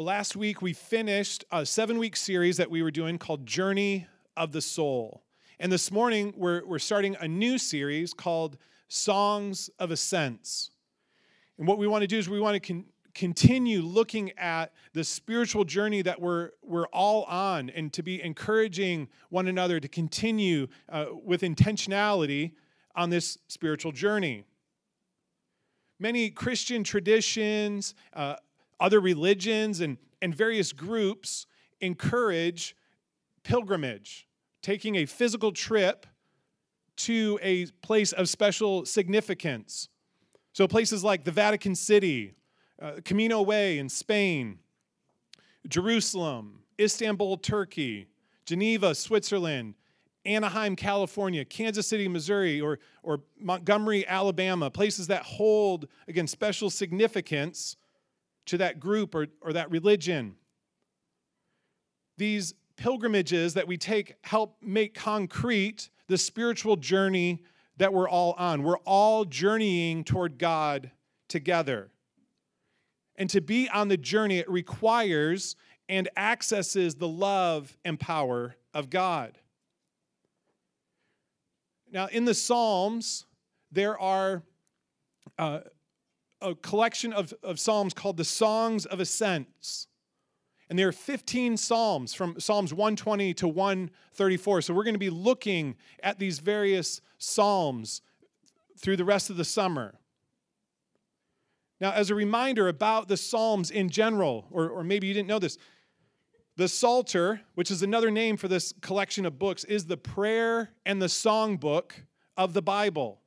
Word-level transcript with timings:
Well, 0.00 0.06
last 0.06 0.34
week 0.34 0.62
we 0.62 0.72
finished 0.72 1.44
a 1.52 1.66
seven 1.66 1.98
week 1.98 2.16
series 2.16 2.56
that 2.56 2.70
we 2.70 2.82
were 2.82 2.90
doing 2.90 3.18
called 3.18 3.44
Journey 3.44 4.06
of 4.34 4.50
the 4.50 4.62
Soul. 4.62 5.22
And 5.58 5.70
this 5.70 5.90
morning 5.90 6.32
we're, 6.38 6.64
we're 6.64 6.78
starting 6.78 7.18
a 7.20 7.28
new 7.28 7.58
series 7.58 8.14
called 8.14 8.56
Songs 8.88 9.68
of 9.78 9.90
Ascents. 9.90 10.70
And 11.58 11.68
what 11.68 11.76
we 11.76 11.86
want 11.86 12.00
to 12.00 12.06
do 12.06 12.16
is 12.16 12.30
we 12.30 12.40
want 12.40 12.54
to 12.54 12.66
con- 12.66 12.86
continue 13.14 13.82
looking 13.82 14.32
at 14.38 14.72
the 14.94 15.04
spiritual 15.04 15.64
journey 15.64 16.00
that 16.00 16.18
we're, 16.18 16.52
we're 16.62 16.86
all 16.94 17.24
on 17.24 17.68
and 17.68 17.92
to 17.92 18.02
be 18.02 18.22
encouraging 18.22 19.06
one 19.28 19.48
another 19.48 19.80
to 19.80 19.88
continue 19.88 20.68
uh, 20.88 21.08
with 21.22 21.42
intentionality 21.42 22.52
on 22.96 23.10
this 23.10 23.36
spiritual 23.48 23.92
journey. 23.92 24.44
Many 25.98 26.30
Christian 26.30 26.84
traditions, 26.84 27.94
uh, 28.14 28.36
other 28.80 29.00
religions 29.00 29.80
and, 29.80 29.98
and 30.22 30.34
various 30.34 30.72
groups 30.72 31.46
encourage 31.80 32.74
pilgrimage, 33.42 34.26
taking 34.62 34.96
a 34.96 35.06
physical 35.06 35.52
trip 35.52 36.06
to 36.96 37.38
a 37.42 37.66
place 37.82 38.12
of 38.12 38.28
special 38.28 38.84
significance. 38.84 39.88
So, 40.52 40.66
places 40.66 41.04
like 41.04 41.24
the 41.24 41.30
Vatican 41.30 41.74
City, 41.74 42.34
uh, 42.80 42.92
Camino 43.04 43.42
Way 43.42 43.78
in 43.78 43.88
Spain, 43.88 44.58
Jerusalem, 45.68 46.60
Istanbul, 46.78 47.36
Turkey, 47.38 48.08
Geneva, 48.44 48.94
Switzerland, 48.94 49.74
Anaheim, 50.24 50.76
California, 50.76 51.44
Kansas 51.44 51.86
City, 51.86 52.08
Missouri, 52.08 52.60
or, 52.60 52.78
or 53.02 53.20
Montgomery, 53.38 54.06
Alabama, 54.06 54.70
places 54.70 55.06
that 55.06 55.22
hold, 55.22 55.88
again, 56.08 56.26
special 56.26 56.68
significance 56.68 57.76
to 58.46 58.58
that 58.58 58.80
group 58.80 59.14
or, 59.14 59.26
or 59.40 59.52
that 59.52 59.70
religion. 59.70 60.36
These 62.16 62.54
pilgrimages 62.76 63.54
that 63.54 63.66
we 63.66 63.76
take 63.76 64.14
help 64.22 64.56
make 64.62 64.94
concrete 64.94 65.90
the 66.08 66.18
spiritual 66.18 66.76
journey 66.76 67.42
that 67.76 67.92
we're 67.92 68.08
all 68.08 68.32
on. 68.32 68.62
We're 68.62 68.78
all 68.78 69.24
journeying 69.24 70.04
toward 70.04 70.38
God 70.38 70.90
together. 71.28 71.90
And 73.16 73.28
to 73.30 73.40
be 73.40 73.68
on 73.68 73.88
the 73.88 73.96
journey, 73.96 74.38
it 74.38 74.50
requires 74.50 75.56
and 75.88 76.08
accesses 76.16 76.94
the 76.94 77.08
love 77.08 77.76
and 77.84 77.98
power 77.98 78.56
of 78.72 78.90
God. 78.90 79.38
Now, 81.92 82.06
in 82.06 82.24
the 82.24 82.34
Psalms, 82.34 83.26
there 83.72 83.98
are 83.98 84.42
uh, 85.38 85.60
a 86.42 86.54
collection 86.54 87.12
of, 87.12 87.34
of 87.42 87.60
psalms 87.60 87.94
called 87.94 88.16
the 88.16 88.24
Songs 88.24 88.86
of 88.86 89.00
Ascents. 89.00 89.86
And 90.68 90.78
there 90.78 90.88
are 90.88 90.92
15 90.92 91.56
psalms 91.56 92.14
from 92.14 92.38
Psalms 92.38 92.72
120 92.72 93.34
to 93.34 93.48
134. 93.48 94.62
So 94.62 94.72
we're 94.72 94.84
going 94.84 94.94
to 94.94 94.98
be 94.98 95.10
looking 95.10 95.76
at 96.02 96.18
these 96.18 96.38
various 96.38 97.00
psalms 97.18 98.02
through 98.78 98.96
the 98.96 99.04
rest 99.04 99.30
of 99.30 99.36
the 99.36 99.44
summer. 99.44 99.94
Now, 101.80 101.92
as 101.92 102.10
a 102.10 102.14
reminder 102.14 102.68
about 102.68 103.08
the 103.08 103.16
psalms 103.16 103.70
in 103.70 103.88
general, 103.88 104.46
or, 104.50 104.68
or 104.68 104.84
maybe 104.84 105.06
you 105.06 105.14
didn't 105.14 105.28
know 105.28 105.38
this, 105.38 105.58
the 106.56 106.68
Psalter, 106.68 107.40
which 107.54 107.70
is 107.70 107.82
another 107.82 108.10
name 108.10 108.36
for 108.36 108.46
this 108.46 108.74
collection 108.82 109.24
of 109.24 109.38
books, 109.38 109.64
is 109.64 109.86
the 109.86 109.96
prayer 109.96 110.70
and 110.84 111.00
the 111.00 111.08
song 111.08 111.56
book 111.56 112.04
of 112.36 112.52
the 112.52 112.60
Bible. 112.60 113.20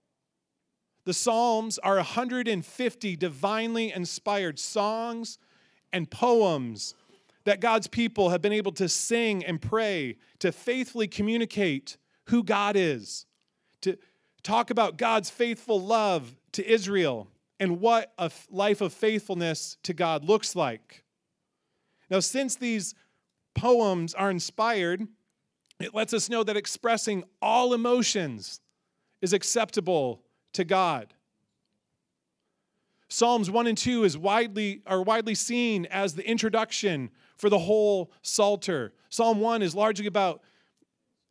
The 1.06 1.14
Psalms 1.14 1.78
are 1.80 1.96
150 1.96 3.16
divinely 3.18 3.92
inspired 3.92 4.58
songs 4.58 5.38
and 5.92 6.10
poems 6.10 6.96
that 7.44 7.60
God's 7.60 7.88
people 7.88 8.30
have 8.30 8.42
been 8.42 8.54
able 8.54 8.72
to 8.74 8.88
sing 8.88 9.44
and 9.44 9.62
pray 9.62 10.18
to 10.40 10.52
faithfully 10.52 11.08
communicate 11.08 11.98
who 12.28 12.42
God 12.42 12.78
is, 12.78 13.26
to 13.82 13.98
talk 14.44 14.70
about 14.70 14.98
God's 14.98 15.30
faithful 15.30 15.82
love 15.82 16.36
to 16.54 16.66
Israel 16.66 17.28
and 17.60 17.82
what 17.82 18.14
a 18.18 18.32
life 18.50 18.80
of 18.80 18.94
faithfulness 18.94 19.78
to 19.84 19.94
God 19.94 20.24
looks 20.24 20.56
like. 20.56 21.04
Now, 22.10 22.22
since 22.22 22.56
these 22.56 22.96
poems 23.56 24.14
are 24.14 24.32
inspired, 24.32 25.06
it 25.80 25.94
lets 25.94 26.14
us 26.14 26.30
know 26.30 26.44
that 26.44 26.58
expressing 26.58 27.24
all 27.42 27.74
emotions 27.74 28.62
is 29.22 29.34
acceptable 29.34 30.22
to 30.54 30.64
God. 30.64 31.14
Psalms 33.10 33.52
1 33.52 33.68
and 33.68 33.78
2 33.78 34.06
is 34.06 34.18
widely, 34.18 34.82
are 34.88 35.04
widely 35.04 35.36
seen 35.36 35.86
as 35.88 36.16
the 36.16 36.28
introduction 36.28 37.12
for 37.38 37.50
the 37.50 37.60
whole 37.60 38.12
Psalter. 38.24 38.94
Psalm 39.10 39.40
1 39.40 39.62
is 39.62 39.76
largely 39.76 40.08
about 40.08 40.42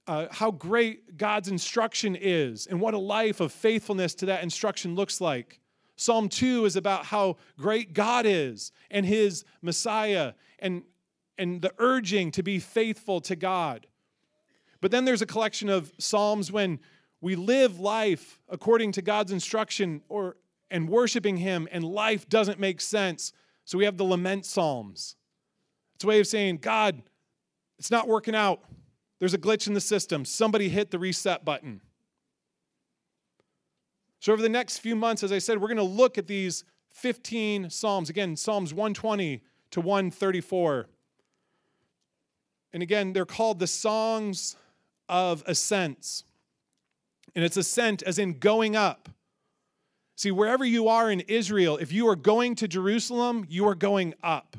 uh, 0.07 0.27
how 0.31 0.51
great 0.51 1.17
God's 1.17 1.49
instruction 1.49 2.17
is 2.17 2.67
and 2.67 2.81
what 2.81 2.95
a 2.95 2.99
life 2.99 3.41
of 3.41 3.53
faithfulness 3.53 4.15
to 4.17 4.27
that 4.27 4.43
instruction 4.43 4.95
looks 4.95 5.21
like. 5.21 5.61
Psalm 5.97 6.29
2 6.29 6.65
is 6.65 6.77
about 6.77 7.07
how 7.07 7.37
great 7.59 7.93
God 7.93 8.27
is 8.27 8.73
and 8.91 9.07
his 9.07 9.45
Messiah 9.61 10.35
and, 10.59 10.83
and 11.39 11.63
the 11.63 11.73
urging 11.79 12.31
to 12.33 12.43
be 12.43 12.59
faithful 12.59 13.21
to 13.23 13.37
God. 13.37 13.87
But 14.81 14.91
then 14.91 15.05
there's 15.05 15.23
a 15.23 15.27
collection 15.27 15.69
of 15.69 15.93
Psalms 15.99 16.51
when 16.51 16.81
we 17.23 17.37
live 17.37 17.81
life 17.81 18.41
according 18.51 18.93
to 18.93 19.03
God's 19.03 19.33
instruction 19.33 20.03
or 20.11 20.37
and 20.71 20.89
worshiping 20.89 21.37
him 21.37 21.69
and 21.71 21.85
life 21.85 22.29
doesn't 22.29 22.59
make 22.59 22.81
sense. 22.81 23.33
So 23.65 23.79
we 23.79 23.85
have 23.85 23.97
the 23.97 24.05
lament 24.05 24.45
psalms. 24.45 25.17
It's 25.95 26.05
a 26.05 26.09
way 26.09 26.19
of 26.19 26.27
saying, 26.27 26.59
God, 26.59 27.01
it's 27.79 27.91
not 27.91 28.09
working 28.09 28.35
out. 28.35 28.61
There's 29.21 29.35
a 29.35 29.39
glitch 29.39 29.69
in 29.69 29.75
the 29.75 29.81
system. 29.81 30.25
Somebody 30.25 30.69
hit 30.69 30.91
the 30.91 30.99
reset 30.99 31.45
button. 31.45 31.81
So, 34.19 34.33
over 34.33 34.43
the 34.43 34.49
next 34.49 34.79
few 34.79 34.97
months, 34.97 35.23
as 35.23 35.33
I 35.33 35.39
said, 35.39 35.61
we're 35.61 35.69
going 35.69 35.77
to 35.77 35.83
look 35.83 36.17
at 36.17 36.27
these 36.27 36.65
15 36.91 37.71
Psalms. 37.71 38.09
Again, 38.09 38.37
Psalms 38.37 38.73
120 38.73 39.43
to 39.73 39.81
134. 39.81 40.89
And 42.73 42.83
again, 42.83 43.13
they're 43.13 43.27
called 43.27 43.59
the 43.59 43.67
Songs 43.67 44.57
of 45.09 45.43
Ascents. 45.47 46.25
And 47.35 47.45
it's 47.45 47.57
ascent 47.57 48.03
as 48.03 48.19
in 48.19 48.39
going 48.39 48.77
up. 48.77 49.09
See, 50.17 50.31
wherever 50.31 50.65
you 50.65 50.89
are 50.89 51.11
in 51.11 51.21
Israel, 51.21 51.79
if 51.79 51.93
you 51.93 52.09
are 52.09 52.17
going 52.17 52.55
to 52.57 52.69
Jerusalem, 52.69 53.47
you 53.49 53.67
are 53.67 53.75
going 53.75 54.15
up. 54.23 54.57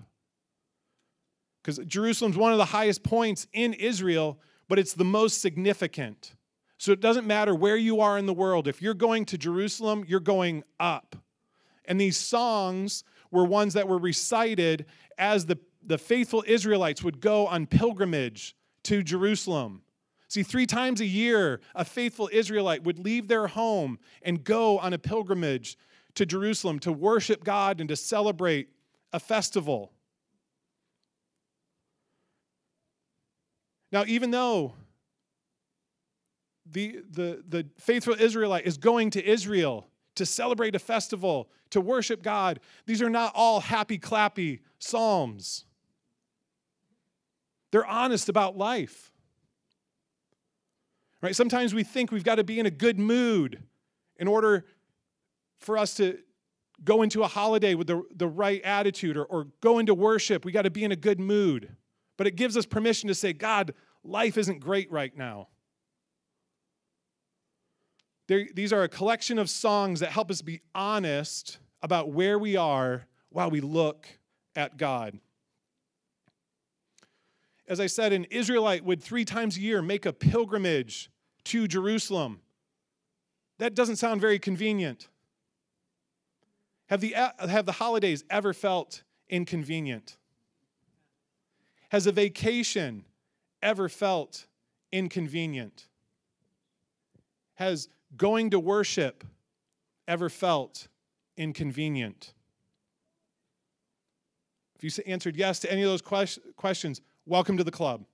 Because 1.62 1.78
Jerusalem's 1.86 2.36
one 2.36 2.52
of 2.52 2.58
the 2.58 2.66
highest 2.66 3.04
points 3.04 3.48
in 3.54 3.74
Israel, 3.74 4.40
but 4.68 4.80
it's 4.80 4.94
the 4.94 5.06
most 5.06 5.42
significant. 5.42 6.34
So 6.78 6.92
it 6.92 7.00
doesn't 7.00 7.26
matter 7.26 7.56
where 7.56 7.78
you 7.78 8.02
are 8.02 8.18
in 8.18 8.26
the 8.26 8.34
world. 8.34 8.68
If 8.68 8.82
you're 8.82 8.94
going 8.94 9.26
to 9.26 9.38
Jerusalem, 9.38 10.04
you're 10.06 10.20
going 10.20 10.64
up. 10.80 11.16
And 11.86 12.02
these 12.02 12.18
songs 12.18 13.04
were 13.32 13.46
ones 13.46 13.74
that 13.76 13.88
were 13.88 13.98
recited 13.98 14.86
as 15.18 15.46
the, 15.46 15.58
the 15.86 15.98
faithful 15.98 16.44
Israelites 16.46 17.04
would 17.04 17.22
go 17.22 17.48
on 17.48 17.68
pilgrimage 17.68 18.56
to 18.84 19.04
Jerusalem. 19.04 19.84
See, 20.34 20.42
three 20.42 20.66
times 20.66 21.00
a 21.00 21.06
year, 21.06 21.62
a 21.76 21.86
faithful 21.86 22.28
Israelite 22.34 22.84
would 22.86 22.98
leave 22.98 23.28
their 23.28 23.46
home 23.46 24.00
and 24.24 24.44
go 24.44 24.80
on 24.80 24.92
a 24.92 24.98
pilgrimage 24.98 25.78
to 26.16 26.26
Jerusalem 26.26 26.80
to 26.80 26.92
worship 26.92 27.44
God 27.44 27.80
and 27.80 27.88
to 27.90 27.96
celebrate 27.96 28.70
a 29.14 29.20
festival. 29.20 29.92
Now, 33.92 34.06
even 34.08 34.32
though 34.32 34.74
the, 36.66 37.04
the, 37.12 37.44
the 37.48 37.68
faithful 37.78 38.16
Israelite 38.20 38.66
is 38.66 38.78
going 38.78 39.12
to 39.12 39.24
Israel 39.24 39.88
to 40.16 40.26
celebrate 40.26 40.74
a 40.74 40.80
festival, 40.80 41.48
to 41.70 41.80
worship 41.80 42.24
God, 42.24 42.60
these 42.88 43.04
are 43.04 43.10
not 43.12 43.34
all 43.36 43.60
happy 43.60 44.00
clappy 44.00 44.62
psalms. 44.80 45.66
They're 47.72 47.86
honest 47.86 48.30
about 48.30 48.58
life. 48.58 49.13
Right? 51.24 51.34
Sometimes 51.34 51.74
we 51.74 51.84
think 51.84 52.12
we've 52.12 52.26
got 52.26 52.36
to 52.36 52.44
be 52.44 52.60
in 52.60 52.66
a 52.66 52.70
good 52.70 53.00
mood 53.00 53.64
in 54.18 54.28
order 54.28 54.66
for 55.58 55.78
us 55.78 55.94
to 55.96 56.20
go 56.84 57.02
into 57.02 57.24
a 57.24 57.28
holiday 57.28 57.76
with 57.76 57.88
the, 57.88 58.04
the 58.14 58.28
right 58.28 58.62
attitude 58.64 59.16
or, 59.16 59.24
or 59.24 59.48
go 59.62 59.80
into 59.80 59.94
worship. 59.94 60.44
We 60.44 60.52
got 60.52 60.64
to 60.64 60.70
be 60.70 60.84
in 60.84 60.92
a 60.92 60.98
good 60.98 61.22
mood. 61.22 61.78
But 62.18 62.28
it 62.28 62.36
gives 62.36 62.58
us 62.58 62.66
permission 62.66 63.08
to 63.08 63.16
say, 63.16 63.32
God, 63.32 63.74
life 64.04 64.38
isn't 64.38 64.60
great 64.60 64.92
right 64.92 65.16
now. 65.18 65.48
These 68.28 68.74
are 68.74 68.84
a 68.84 68.90
collection 68.90 69.40
of 69.40 69.50
songs 69.50 70.02
that 70.02 70.12
help 70.12 70.30
us 70.30 70.42
be 70.42 70.60
honest 70.76 71.58
about 71.82 72.12
where 72.12 72.38
we 72.38 72.58
are 72.58 73.06
while 73.30 73.50
we 73.50 73.62
look 73.62 74.08
at 74.58 74.76
God. 74.76 75.18
As 77.66 77.80
I 77.80 77.88
said, 77.88 78.12
an 78.12 78.26
Israelite 78.26 78.84
would 78.84 79.02
three 79.02 79.24
times 79.24 79.56
a 79.56 79.62
year 79.62 79.82
make 79.82 80.06
a 80.06 80.12
pilgrimage 80.12 81.10
to 81.46 81.68
Jerusalem. 81.68 82.40
That 83.60 83.76
doesn't 83.76 83.98
sound 83.98 84.22
very 84.22 84.40
convenient. 84.40 85.08
Have 86.88 87.02
the, 87.02 87.16
uh, 87.16 87.48
have 87.48 87.66
the 87.66 87.72
holidays 87.74 88.24
ever 88.30 88.54
felt 88.54 89.04
inconvenient? 89.30 90.18
Has 91.90 92.08
a 92.08 92.12
vacation 92.12 93.06
ever 93.62 93.88
felt 93.88 94.48
inconvenient? 94.92 95.88
Has 97.56 97.88
going 98.18 98.50
to 98.52 98.60
worship 98.60 99.24
ever 100.08 100.30
felt 100.30 100.88
inconvenient? 101.38 102.34
If 104.76 104.84
you 104.84 105.04
answered 105.06 105.38
yes 105.38 105.60
to 105.60 105.72
any 105.72 105.82
of 105.84 105.90
those 105.90 106.02
questions, 106.58 107.02
welcome 107.26 107.58
to 107.58 107.64
the 107.64 107.72
club. 107.72 108.06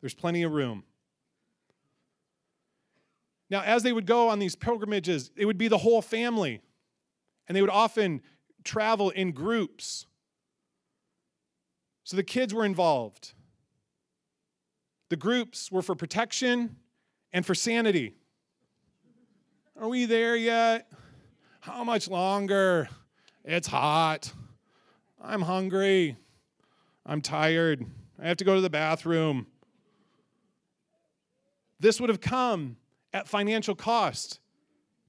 There's 0.00 0.14
plenty 0.14 0.42
of 0.42 0.52
room. 0.52 0.84
Now, 3.48 3.62
as 3.62 3.82
they 3.82 3.92
would 3.92 4.06
go 4.06 4.28
on 4.28 4.38
these 4.38 4.56
pilgrimages, 4.56 5.30
it 5.36 5.44
would 5.44 5.58
be 5.58 5.68
the 5.68 5.78
whole 5.78 6.02
family, 6.02 6.60
and 7.46 7.56
they 7.56 7.60
would 7.60 7.70
often 7.70 8.22
travel 8.64 9.10
in 9.10 9.32
groups. 9.32 10.06
So 12.04 12.16
the 12.16 12.24
kids 12.24 12.52
were 12.52 12.64
involved. 12.64 13.34
The 15.08 15.16
groups 15.16 15.70
were 15.70 15.82
for 15.82 15.94
protection 15.94 16.76
and 17.32 17.46
for 17.46 17.54
sanity. 17.54 18.14
Are 19.80 19.88
we 19.88 20.06
there 20.06 20.34
yet? 20.34 20.90
How 21.60 21.84
much 21.84 22.08
longer? 22.08 22.88
It's 23.44 23.68
hot. 23.68 24.32
I'm 25.22 25.42
hungry. 25.42 26.16
I'm 27.04 27.20
tired. 27.20 27.84
I 28.20 28.26
have 28.26 28.38
to 28.38 28.44
go 28.44 28.56
to 28.56 28.60
the 28.60 28.70
bathroom. 28.70 29.46
This 31.78 32.00
would 32.00 32.08
have 32.08 32.20
come 32.20 32.76
at 33.12 33.28
financial 33.28 33.74
cost 33.74 34.40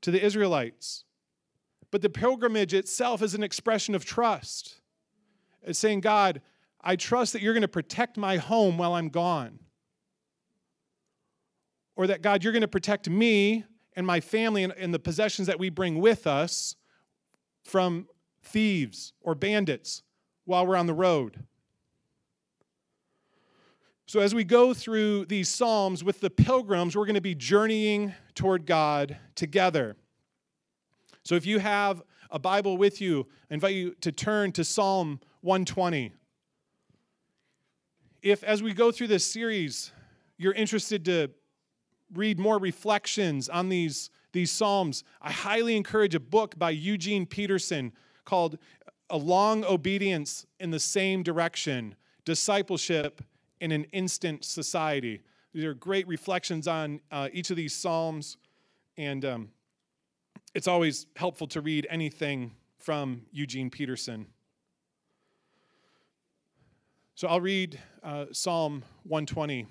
to 0.02 0.12
the 0.12 0.24
Israelites. 0.24 1.04
But 1.92 2.02
the 2.02 2.10
pilgrimage 2.10 2.74
itself 2.74 3.22
is 3.22 3.34
an 3.34 3.44
expression 3.44 3.96
of 3.96 4.06
trust. 4.06 4.82
It's 5.64 5.80
saying, 5.80 6.02
God, 6.02 6.42
I 6.82 6.96
trust 6.96 7.34
that 7.34 7.42
you're 7.42 7.54
going 7.54 7.62
to 7.62 7.68
protect 7.68 8.18
my 8.18 8.38
home 8.38 8.78
while 8.78 8.94
I'm 8.94 9.10
gone. 9.10 9.60
Or 11.96 12.08
that, 12.08 12.22
God, 12.22 12.44
you're 12.44 12.54
going 12.54 12.62
to 12.62 12.68
protect 12.68 13.10
me 13.10 13.66
and 13.96 14.06
my 14.06 14.20
family 14.20 14.64
and, 14.64 14.74
and 14.74 14.94
the 14.94 15.00
possessions 15.00 15.48
that 15.48 15.60
we 15.60 15.70
bring 15.70 16.00
with 16.00 16.28
us 16.28 16.76
from 17.64 18.08
thieves 18.44 19.14
or 19.22 19.36
bandits 19.36 20.04
while 20.46 20.66
we're 20.66 20.78
on 20.78 20.88
the 20.88 20.94
road. 20.94 21.44
So, 24.10 24.22
as 24.22 24.34
we 24.34 24.46
go 24.46 24.74
through 24.74 25.26
these 25.26 25.50
Psalms 25.50 26.02
with 26.02 26.22
the 26.22 26.30
pilgrims, 26.30 26.96
we're 26.96 27.06
going 27.06 27.16
to 27.16 27.22
be 27.22 27.36
journeying 27.36 28.14
toward 28.36 28.66
God 28.66 29.18
together. 29.36 29.98
So, 31.24 31.36
if 31.36 31.46
you 31.46 31.60
have 31.60 32.02
a 32.32 32.40
Bible 32.40 32.78
with 32.78 33.02
you, 33.02 33.28
I 33.52 33.56
invite 33.56 33.76
you 33.76 33.96
to 34.00 34.14
turn 34.14 34.54
to 34.54 34.64
Psalm 34.64 35.20
120. 35.42 36.14
If, 38.22 38.46
as 38.46 38.64
we 38.64 38.74
go 38.74 38.94
through 38.94 39.08
this 39.08 39.30
series, 39.30 39.92
you're 40.38 40.54
interested 40.54 41.04
to 41.04 41.30
read 42.14 42.40
more 42.40 42.60
reflections 42.60 43.50
on 43.50 43.68
these, 43.68 44.10
these 44.32 44.52
Psalms, 44.52 45.04
I 45.22 45.34
highly 45.34 45.76
encourage 45.76 46.16
a 46.16 46.22
book 46.22 46.58
by 46.58 46.70
Eugene 46.70 47.26
Peterson 47.26 47.92
called 48.24 48.58
A 49.10 49.18
Long 49.18 49.66
Obedience 49.66 50.46
in 50.62 50.72
the 50.72 50.80
Same 50.80 51.24
Direction 51.24 51.96
Discipleship 52.24 53.22
in 53.60 53.72
an 53.72 53.86
instant 53.86 54.46
society. 54.46 55.22
These 55.54 55.66
are 55.66 55.74
great 55.74 56.08
reflections 56.08 56.68
on 56.68 57.02
uh, 57.12 57.30
each 57.32 57.50
of 57.50 57.58
these 57.58 57.74
Psalms, 57.74 58.38
and 58.98 59.24
um, 59.26 59.50
it's 60.54 60.68
always 60.68 61.08
helpful 61.16 61.48
to 61.48 61.62
read 61.62 61.88
anything 61.90 62.52
from 62.78 63.24
Eugene 63.32 63.70
Peterson. 63.70 64.28
So 67.16 67.28
I'll 67.28 67.42
read 67.42 67.80
uh, 68.04 68.26
Psalm 68.32 68.84
120. 69.04 69.66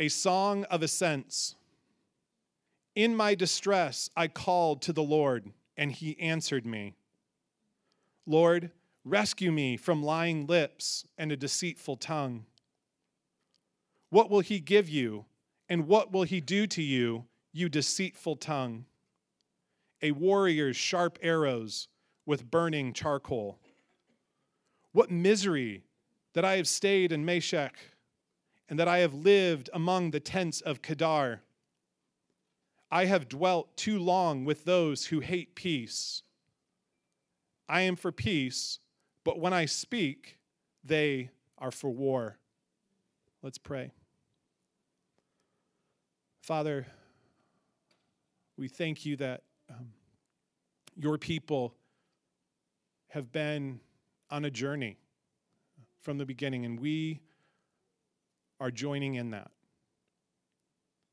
A 0.00 0.08
song 0.08 0.64
of 0.64 0.82
ascents. 0.82 1.54
In 2.94 3.14
my 3.14 3.36
distress, 3.36 4.10
I 4.16 4.26
called 4.26 4.82
to 4.82 4.92
the 4.92 5.02
Lord, 5.02 5.52
and 5.76 5.92
he 5.92 6.18
answered 6.18 6.66
me. 6.66 6.96
Lord, 8.26 8.72
Rescue 9.08 9.50
me 9.50 9.78
from 9.78 10.02
lying 10.02 10.46
lips 10.46 11.06
and 11.16 11.32
a 11.32 11.36
deceitful 11.36 11.96
tongue. 11.96 12.44
What 14.10 14.28
will 14.28 14.40
he 14.40 14.60
give 14.60 14.86
you, 14.86 15.24
and 15.66 15.88
what 15.88 16.12
will 16.12 16.24
he 16.24 16.42
do 16.42 16.66
to 16.66 16.82
you, 16.82 17.24
you 17.50 17.70
deceitful 17.70 18.36
tongue? 18.36 18.84
A 20.02 20.10
warrior's 20.10 20.76
sharp 20.76 21.18
arrows 21.22 21.88
with 22.26 22.50
burning 22.50 22.92
charcoal. 22.92 23.58
What 24.92 25.10
misery 25.10 25.84
that 26.34 26.44
I 26.44 26.56
have 26.56 26.68
stayed 26.68 27.10
in 27.10 27.24
Meshech, 27.24 27.78
and 28.68 28.78
that 28.78 28.88
I 28.88 28.98
have 28.98 29.14
lived 29.14 29.70
among 29.72 30.10
the 30.10 30.20
tents 30.20 30.60
of 30.60 30.82
Kedar. 30.82 31.40
I 32.90 33.06
have 33.06 33.30
dwelt 33.30 33.74
too 33.74 33.98
long 33.98 34.44
with 34.44 34.66
those 34.66 35.06
who 35.06 35.20
hate 35.20 35.54
peace. 35.54 36.22
I 37.70 37.80
am 37.80 37.96
for 37.96 38.12
peace 38.12 38.80
but 39.28 39.38
when 39.38 39.52
I 39.52 39.66
speak, 39.66 40.38
they 40.82 41.28
are 41.58 41.70
for 41.70 41.90
war. 41.90 42.38
Let's 43.42 43.58
pray. 43.58 43.92
Father, 46.40 46.86
we 48.56 48.68
thank 48.68 49.04
you 49.04 49.16
that 49.16 49.42
um, 49.68 49.90
your 50.96 51.18
people 51.18 51.74
have 53.08 53.30
been 53.30 53.80
on 54.30 54.46
a 54.46 54.50
journey 54.50 54.96
from 56.00 56.16
the 56.16 56.24
beginning, 56.24 56.64
and 56.64 56.80
we 56.80 57.20
are 58.60 58.70
joining 58.70 59.16
in 59.16 59.32
that. 59.32 59.50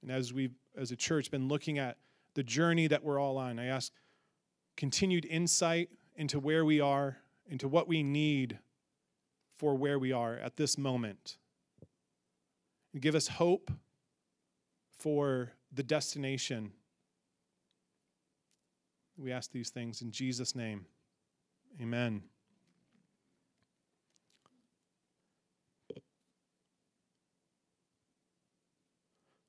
And 0.01 0.09
as 0.09 0.31
we've, 0.31 0.56
as 0.77 0.89
a 0.89 0.95
church, 0.95 1.29
been 1.31 1.50
looking 1.50 1.79
at 1.79 1.97
the 2.33 2.44
journey 2.44 2.88
that 2.88 3.03
we're 3.03 3.19
all 3.19 3.38
on, 3.38 3.59
I 3.59 3.65
ask 3.65 3.91
continued 4.77 5.25
insight 5.25 5.89
into 6.15 6.39
where 6.39 6.63
we 6.63 6.79
are 6.79 7.17
into 7.50 7.68
what 7.68 7.88
we 7.88 8.03
need 8.03 8.59
for 9.57 9.75
where 9.75 10.00
we 10.00 10.12
are 10.12 10.38
at 10.38 10.57
this 10.57 10.77
moment. 10.77 11.38
And 12.94 13.01
give 13.01 13.15
us 13.15 13.27
hope 13.27 13.71
for 14.97 15.51
the 15.71 15.83
destination. 15.83 16.71
We 19.18 19.31
ask 19.31 19.51
these 19.51 19.69
things 19.69 20.01
in 20.01 20.12
Jesus' 20.12 20.56
name. 20.56 20.86
Amen. 21.81 22.24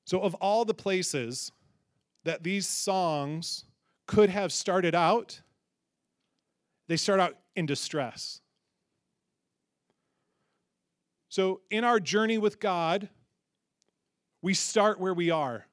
So, 0.05 0.21
of 0.21 0.35
all 0.35 0.63
the 0.63 0.73
places 0.73 1.51
that 2.23 2.41
these 2.41 2.65
songs 2.65 3.65
could 4.05 4.29
have 4.29 4.53
started 4.53 4.95
out, 4.95 5.41
they 6.87 6.95
start 6.95 7.19
out 7.19 7.35
in 7.57 7.65
distress. 7.65 8.39
So, 11.27 11.61
in 11.69 11.83
our 11.83 11.99
journey 11.99 12.37
with 12.37 12.59
God, 12.59 13.09
we 14.41 14.53
start 14.53 14.99
where 14.99 15.13
we 15.13 15.31
are. 15.31 15.65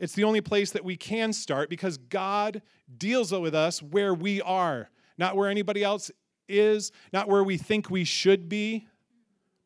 It's 0.00 0.14
the 0.14 0.24
only 0.24 0.40
place 0.40 0.72
that 0.72 0.84
we 0.84 0.96
can 0.96 1.32
start 1.32 1.70
because 1.70 1.98
God 1.98 2.62
deals 2.96 3.30
with 3.30 3.54
us 3.54 3.80
where 3.80 4.12
we 4.12 4.40
are, 4.42 4.90
not 5.18 5.36
where 5.36 5.48
anybody 5.48 5.84
else 5.84 6.10
is, 6.48 6.90
not 7.12 7.28
where 7.28 7.44
we 7.44 7.56
think 7.56 7.90
we 7.90 8.02
should 8.02 8.48
be, 8.48 8.88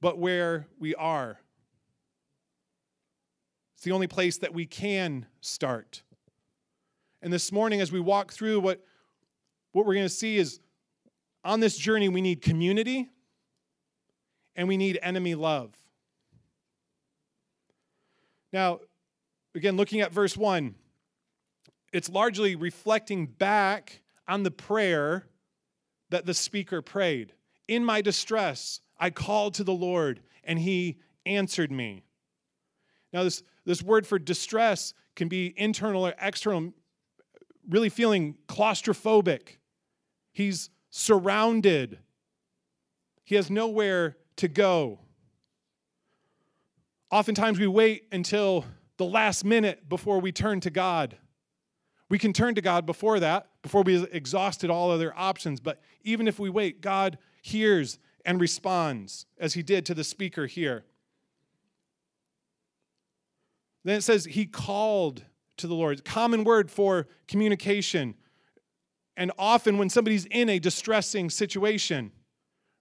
but 0.00 0.18
where 0.18 0.66
we 0.78 0.94
are. 0.96 1.38
It's 3.76 3.84
the 3.84 3.92
only 3.92 4.08
place 4.08 4.36
that 4.38 4.52
we 4.52 4.66
can 4.66 5.26
start. 5.40 6.02
And 7.22 7.32
this 7.32 7.50
morning, 7.52 7.80
as 7.80 7.92
we 7.92 8.00
walk 8.00 8.32
through 8.32 8.60
what 8.60 8.84
what 9.76 9.84
we're 9.84 9.92
going 9.92 10.06
to 10.06 10.08
see 10.08 10.38
is 10.38 10.58
on 11.44 11.60
this 11.60 11.76
journey, 11.76 12.08
we 12.08 12.22
need 12.22 12.40
community 12.40 13.10
and 14.56 14.66
we 14.68 14.78
need 14.78 14.98
enemy 15.02 15.34
love. 15.34 15.76
Now, 18.54 18.80
again, 19.54 19.76
looking 19.76 20.00
at 20.00 20.12
verse 20.12 20.34
1, 20.34 20.74
it's 21.92 22.08
largely 22.08 22.56
reflecting 22.56 23.26
back 23.26 24.00
on 24.26 24.44
the 24.44 24.50
prayer 24.50 25.26
that 26.08 26.24
the 26.24 26.32
speaker 26.32 26.80
prayed. 26.80 27.34
In 27.68 27.84
my 27.84 28.00
distress, 28.00 28.80
I 28.98 29.10
called 29.10 29.52
to 29.54 29.64
the 29.64 29.74
Lord, 29.74 30.22
and 30.42 30.58
he 30.58 31.00
answered 31.26 31.70
me. 31.70 32.02
Now, 33.12 33.24
this, 33.24 33.42
this 33.66 33.82
word 33.82 34.06
for 34.06 34.18
distress 34.18 34.94
can 35.16 35.28
be 35.28 35.52
internal 35.54 36.06
or 36.06 36.14
external, 36.18 36.72
really 37.68 37.90
feeling 37.90 38.36
claustrophobic, 38.48 39.58
He's 40.36 40.68
surrounded, 40.90 41.98
he 43.24 43.36
has 43.36 43.50
nowhere 43.50 44.18
to 44.36 44.48
go. 44.48 44.98
Oftentimes, 47.10 47.58
we 47.58 47.66
wait 47.66 48.04
until 48.12 48.66
the 48.98 49.06
last 49.06 49.46
minute 49.46 49.88
before 49.88 50.20
we 50.20 50.32
turn 50.32 50.60
to 50.60 50.68
God. 50.68 51.16
We 52.10 52.18
can 52.18 52.34
turn 52.34 52.54
to 52.54 52.60
God 52.60 52.84
before 52.84 53.18
that, 53.18 53.48
before 53.62 53.80
we 53.80 54.04
exhausted 54.12 54.68
all 54.68 54.90
other 54.90 55.14
options. 55.16 55.58
But 55.58 55.80
even 56.04 56.28
if 56.28 56.38
we 56.38 56.50
wait, 56.50 56.82
God 56.82 57.16
hears 57.40 57.98
and 58.26 58.38
responds, 58.38 59.24
as 59.38 59.54
he 59.54 59.62
did 59.62 59.86
to 59.86 59.94
the 59.94 60.04
speaker 60.04 60.44
here. 60.44 60.84
Then 63.84 63.96
it 63.96 64.02
says 64.02 64.26
he 64.26 64.44
called 64.44 65.24
to 65.56 65.66
the 65.66 65.74
Lord. 65.74 66.04
Common 66.04 66.44
word 66.44 66.70
for 66.70 67.06
communication. 67.26 68.16
And 69.16 69.32
often 69.38 69.78
when 69.78 69.88
somebody's 69.88 70.26
in 70.26 70.48
a 70.48 70.58
distressing 70.58 71.30
situation, 71.30 72.12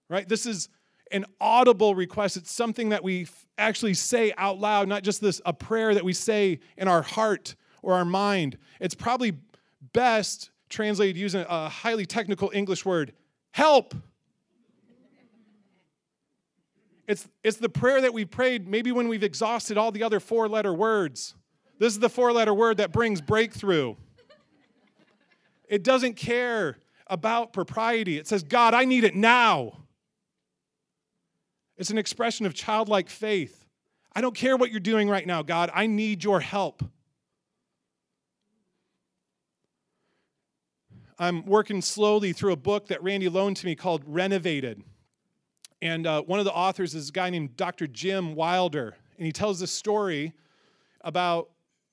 right? 0.09 0.27
This 0.27 0.45
is 0.45 0.69
an 1.11 1.25
audible 1.39 1.95
request. 1.95 2.35
It's 2.35 2.51
something 2.51 2.89
that 2.89 3.03
we 3.03 3.27
actually 3.57 3.93
say 3.93 4.33
out 4.37 4.59
loud, 4.59 4.87
not 4.87 5.03
just 5.03 5.21
this 5.21 5.41
a 5.45 5.53
prayer 5.53 5.93
that 5.93 6.03
we 6.03 6.13
say 6.13 6.59
in 6.77 6.87
our 6.87 7.01
heart 7.01 7.55
or 7.81 7.93
our 7.93 8.05
mind. 8.05 8.57
It's 8.79 8.95
probably 8.95 9.33
best 9.93 10.49
translated 10.67 11.15
using 11.15 11.45
a 11.47 11.69
highly 11.69 12.05
technical 12.05 12.51
English 12.53 12.85
word, 12.85 13.13
help. 13.51 13.95
It's, 17.07 17.27
it's 17.43 17.57
the 17.57 17.69
prayer 17.69 18.01
that 18.01 18.13
we 18.13 18.25
prayed 18.25 18.67
maybe 18.67 18.91
when 18.91 19.07
we've 19.07 19.23
exhausted 19.23 19.77
all 19.77 19.91
the 19.91 20.01
other 20.03 20.19
four 20.19 20.49
letter 20.49 20.73
words. 20.73 21.35
This 21.77 21.93
is 21.93 21.99
the 21.99 22.09
four 22.09 22.33
letter 22.33 22.53
word 22.53 22.77
that 22.77 22.91
brings 22.91 23.21
breakthrough. 23.21 23.95
It 25.67 25.83
doesn't 25.83 26.15
care 26.15 26.77
about 27.07 27.53
propriety. 27.53 28.17
It 28.17 28.27
says, 28.27 28.43
God, 28.43 28.73
I 28.73 28.85
need 28.85 29.03
it 29.03 29.15
now. 29.15 29.77
It's 31.77 31.89
an 31.89 31.97
expression 31.97 32.45
of 32.45 32.53
childlike 32.53 33.09
faith. 33.09 33.65
I 34.13 34.21
don't 34.21 34.35
care 34.35 34.55
what 34.55 34.71
you're 34.71 34.79
doing 34.79 35.09
right 35.09 35.27
now, 35.27 35.41
God. 35.41 35.69
I 35.73 35.87
need 35.87 36.23
your 36.23 36.39
help. 36.39 36.83
I'm 41.17 41.45
working 41.45 41.81
slowly 41.81 42.33
through 42.33 42.53
a 42.53 42.57
book 42.57 42.87
that 42.87 43.01
Randy 43.01 43.29
loaned 43.29 43.57
to 43.57 43.65
me 43.65 43.75
called 43.75 44.03
Renovated. 44.05 44.83
And 45.81 46.07
uh, 46.07 46.21
one 46.23 46.39
of 46.39 46.45
the 46.45 46.53
authors 46.53 46.95
is 46.95 47.09
a 47.09 47.11
guy 47.11 47.29
named 47.29 47.55
Dr. 47.55 47.87
Jim 47.87 48.35
Wilder. 48.35 48.95
And 49.17 49.25
he 49.25 49.31
tells 49.31 49.59
this 49.59 49.71
story 49.71 50.33
about 51.01 51.49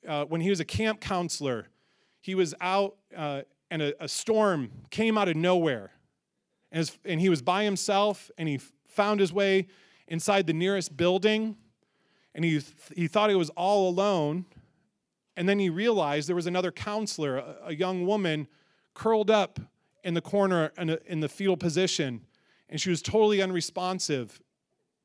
uh, 0.07 0.25
when 0.25 0.41
he 0.41 0.51
was 0.51 0.61
a 0.61 0.65
camp 0.65 1.01
counselor. 1.01 1.67
He 2.21 2.35
was 2.35 2.55
out, 2.61 2.97
uh, 3.17 3.43
and 3.73 3.83
a, 3.83 4.05
a, 4.05 4.09
storm 4.09 4.71
came 4.91 5.19
out 5.19 5.29
of 5.29 5.37
nowhere. 5.37 5.91
And, 6.71 6.79
his, 6.79 6.99
and 7.05 7.21
he 7.21 7.29
was 7.29 7.43
by 7.43 7.65
himself, 7.65 8.31
and 8.39 8.49
he 8.49 8.59
found 8.87 9.19
his 9.19 9.33
way 9.33 9.67
inside 10.07 10.47
the 10.47 10.53
nearest 10.53 10.97
building. 10.97 11.57
And 12.35 12.45
he, 12.45 12.61
he 12.95 13.09
thought 13.09 13.31
he 13.31 13.37
was 13.37 13.51
all 13.51 13.89
alone. 13.89 14.45
And 15.37 15.49
then 15.49 15.59
he 15.59 15.71
realized 15.71 16.29
there 16.29 16.37
was 16.37 16.47
another 16.47 16.71
counselor, 16.71 17.39
a, 17.39 17.57
a 17.67 17.75
young 17.75 18.07
woman, 18.07 18.47
curled 18.95 19.31
up 19.31 19.59
in 20.05 20.15
the 20.15 20.21
corner 20.21 20.73
in, 20.79 20.91
a, 20.91 20.99
in 21.07 21.21
the 21.21 21.29
fetal 21.29 21.57
position 21.57 22.23
and 22.73 22.81
she 22.81 22.89
was 22.89 23.03
totally 23.03 23.43
unresponsive 23.43 24.41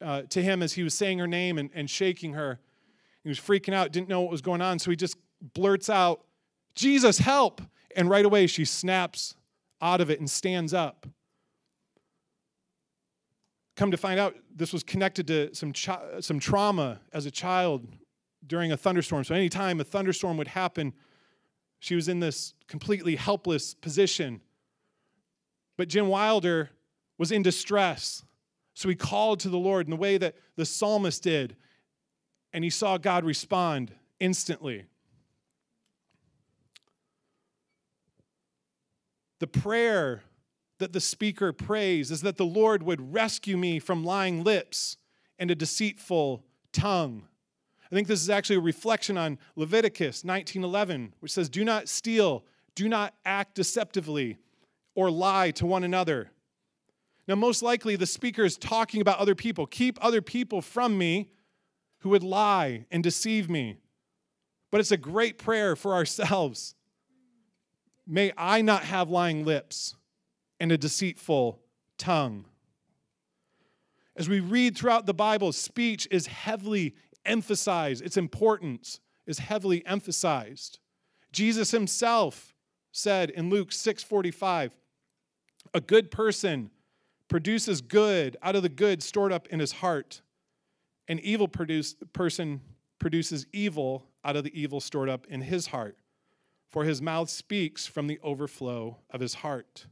uh, 0.02 0.22
to 0.30 0.42
him 0.42 0.64
as 0.64 0.74
he 0.74 0.84
was 0.84 0.94
saying 0.94 1.20
her 1.20 1.28
name 1.28 1.58
and, 1.58 1.70
and 1.76 1.90
shaking 1.90 2.34
her. 2.34 2.60
He 3.24 3.30
was 3.30 3.38
freaking 3.38 3.74
out, 3.74 3.92
didn't 3.92 4.08
know 4.08 4.22
what 4.22 4.32
was 4.32 4.42
going 4.42 4.62
on, 4.62 4.80
so 4.80 4.90
he 4.90 4.96
just 4.96 5.18
blurts 5.54 5.90
out, 5.90 6.24
Jesus, 6.76 7.20
help! 7.20 7.62
And 7.96 8.10
right 8.10 8.26
away 8.26 8.48
she 8.48 8.66
snaps 8.66 9.36
out 9.82 10.02
of 10.02 10.10
it 10.10 10.20
and 10.20 10.30
stands 10.30 10.74
up. 10.74 11.08
Come 13.76 13.92
to 13.92 13.98
find 13.98 14.20
out, 14.20 14.36
this 14.56 14.74
was 14.74 14.84
connected 14.84 15.28
to 15.28 15.54
some, 15.54 15.74
some 16.20 16.40
trauma 16.40 17.00
as 17.14 17.26
a 17.26 17.32
child 17.32 17.88
during 18.46 18.72
a 18.72 18.78
thunderstorm. 18.78 19.24
So, 19.24 19.36
anytime 19.36 19.80
a 19.80 19.84
thunderstorm 19.84 20.38
would 20.38 20.48
happen, 20.48 20.94
she 21.80 21.96
was 21.96 22.08
in 22.08 22.20
this 22.20 22.54
completely 22.68 23.16
helpless 23.16 23.76
position. 23.76 24.42
But 25.78 25.90
Jim 25.90 26.08
Wilder 26.08 26.72
was 27.18 27.32
in 27.32 27.44
distress. 27.44 28.24
So 28.74 28.90
he 28.90 28.96
called 28.96 29.40
to 29.42 29.50
the 29.50 29.58
Lord 29.58 29.88
in 29.88 29.92
the 29.92 29.98
way 29.98 30.18
that 30.18 30.36
the 30.56 30.66
psalmist 30.66 31.24
did, 31.24 31.56
and 32.54 32.64
he 32.64 32.70
saw 32.70 32.98
God 32.98 33.26
respond 33.26 33.92
instantly. 34.20 34.86
The 39.40 39.48
prayer 39.48 40.24
that 40.80 40.94
the 40.94 41.02
speaker 41.02 41.52
prays 41.54 42.12
is 42.12 42.22
that 42.22 42.38
the 42.38 42.46
Lord 42.46 42.84
would 42.84 43.14
rescue 43.14 43.58
me 43.58 43.80
from 43.80 44.04
lying 44.04 44.44
lips 44.44 44.98
and 45.40 45.50
a 45.52 45.56
deceitful 45.56 46.44
tongue. 46.72 47.28
I 47.92 47.96
think 47.96 48.08
this 48.08 48.22
is 48.22 48.30
actually 48.30 48.58
a 48.58 48.62
reflection 48.62 49.18
on 49.18 49.40
Leviticus 49.56 50.24
19:11, 50.24 51.14
which 51.20 51.32
says, 51.32 51.50
"Do 51.50 51.64
not 51.64 51.88
steal, 51.88 52.46
do 52.76 52.90
not 52.90 53.16
act 53.26 53.56
deceptively 53.56 54.38
or 54.94 55.10
lie 55.10 55.52
to 55.52 55.66
one 55.66 55.84
another." 55.84 56.32
Now, 57.28 57.36
most 57.36 57.62
likely, 57.62 57.96
the 57.96 58.06
speaker 58.06 58.44
is 58.44 58.58
talking 58.58 59.02
about 59.02 59.20
other 59.20 59.36
people. 59.36 59.68
Keep 59.68 60.04
other 60.04 60.22
people 60.22 60.62
from 60.62 60.98
me 60.98 61.32
who 62.00 62.10
would 62.10 62.24
lie 62.24 62.86
and 62.92 63.04
deceive 63.04 63.50
me. 63.50 63.78
But 64.72 64.82
it's 64.82 64.92
a 64.92 64.98
great 64.98 65.38
prayer 65.38 65.76
for 65.76 65.94
ourselves. 65.94 66.76
May 68.08 68.32
I 68.38 68.62
not 68.62 68.84
have 68.84 69.10
lying 69.10 69.44
lips 69.44 69.96
and 70.60 70.72
a 70.72 70.78
deceitful 70.78 71.60
tongue. 71.98 72.46
As 74.16 74.30
we 74.30 74.40
read 74.40 74.78
throughout 74.78 75.06
the 75.06 75.14
Bible, 75.14 75.52
speech 75.52 76.08
is 76.10 76.26
heavily 76.28 76.96
emphasized, 77.26 78.04
its 78.04 78.18
importance 78.18 79.00
is 79.28 79.40
heavily 79.40 79.86
emphasized. 79.86 80.80
Jesus 81.32 81.72
himself 81.72 82.56
said 82.92 83.30
in 83.30 83.50
Luke 83.50 83.72
6:45, 83.72 84.72
a 85.74 85.82
good 85.82 86.10
person 86.10 86.72
produces 87.28 87.82
good 87.82 88.38
out 88.42 88.56
of 88.56 88.64
the 88.64 88.70
good 88.70 89.04
stored 89.04 89.34
up 89.34 89.48
in 89.50 89.60
his 89.60 89.74
heart. 89.74 90.22
An 91.10 91.20
evil 91.20 91.48
produce, 91.48 91.96
person 92.14 92.62
produces 93.00 93.46
evil 93.52 94.06
out 94.24 94.36
of 94.36 94.44
the 94.44 94.60
evil 94.60 94.80
stored 94.80 95.10
up 95.10 95.28
in 95.28 95.42
his 95.42 95.68
heart. 95.68 95.98
For 96.70 96.84
his 96.84 97.02
mouth 97.02 97.30
speaks 97.30 97.88
from 97.88 98.08
the 98.08 98.20
overflow 98.22 98.98
of 99.10 99.22
his 99.22 99.36
heart. 99.36 99.86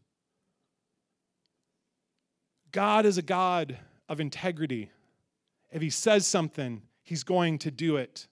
God 2.71 3.05
is 3.05 3.17
a 3.17 3.21
God 3.21 3.77
of 4.09 4.19
integrity. 4.19 4.91
If 5.71 5.81
he 5.81 5.89
says 5.89 6.27
something, 6.27 6.81
he's 7.03 7.23
going 7.23 7.59
to 7.59 7.71
do 7.71 7.95
it. 7.95 8.27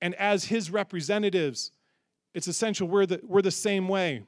And 0.00 0.14
as 0.14 0.44
his 0.44 0.70
representatives, 0.70 1.72
it's 2.34 2.46
essential 2.46 2.86
we're 2.86 3.06
the, 3.06 3.20
we're 3.24 3.42
the 3.42 3.50
same 3.50 3.88
way. 3.88 4.22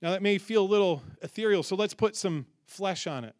Now, 0.00 0.12
that 0.12 0.22
may 0.22 0.38
feel 0.38 0.62
a 0.62 0.66
little 0.66 1.02
ethereal, 1.20 1.62
so 1.62 1.76
let's 1.76 1.92
put 1.92 2.14
some 2.14 2.46
flesh 2.64 3.06
on 3.06 3.24
it. 3.24 3.34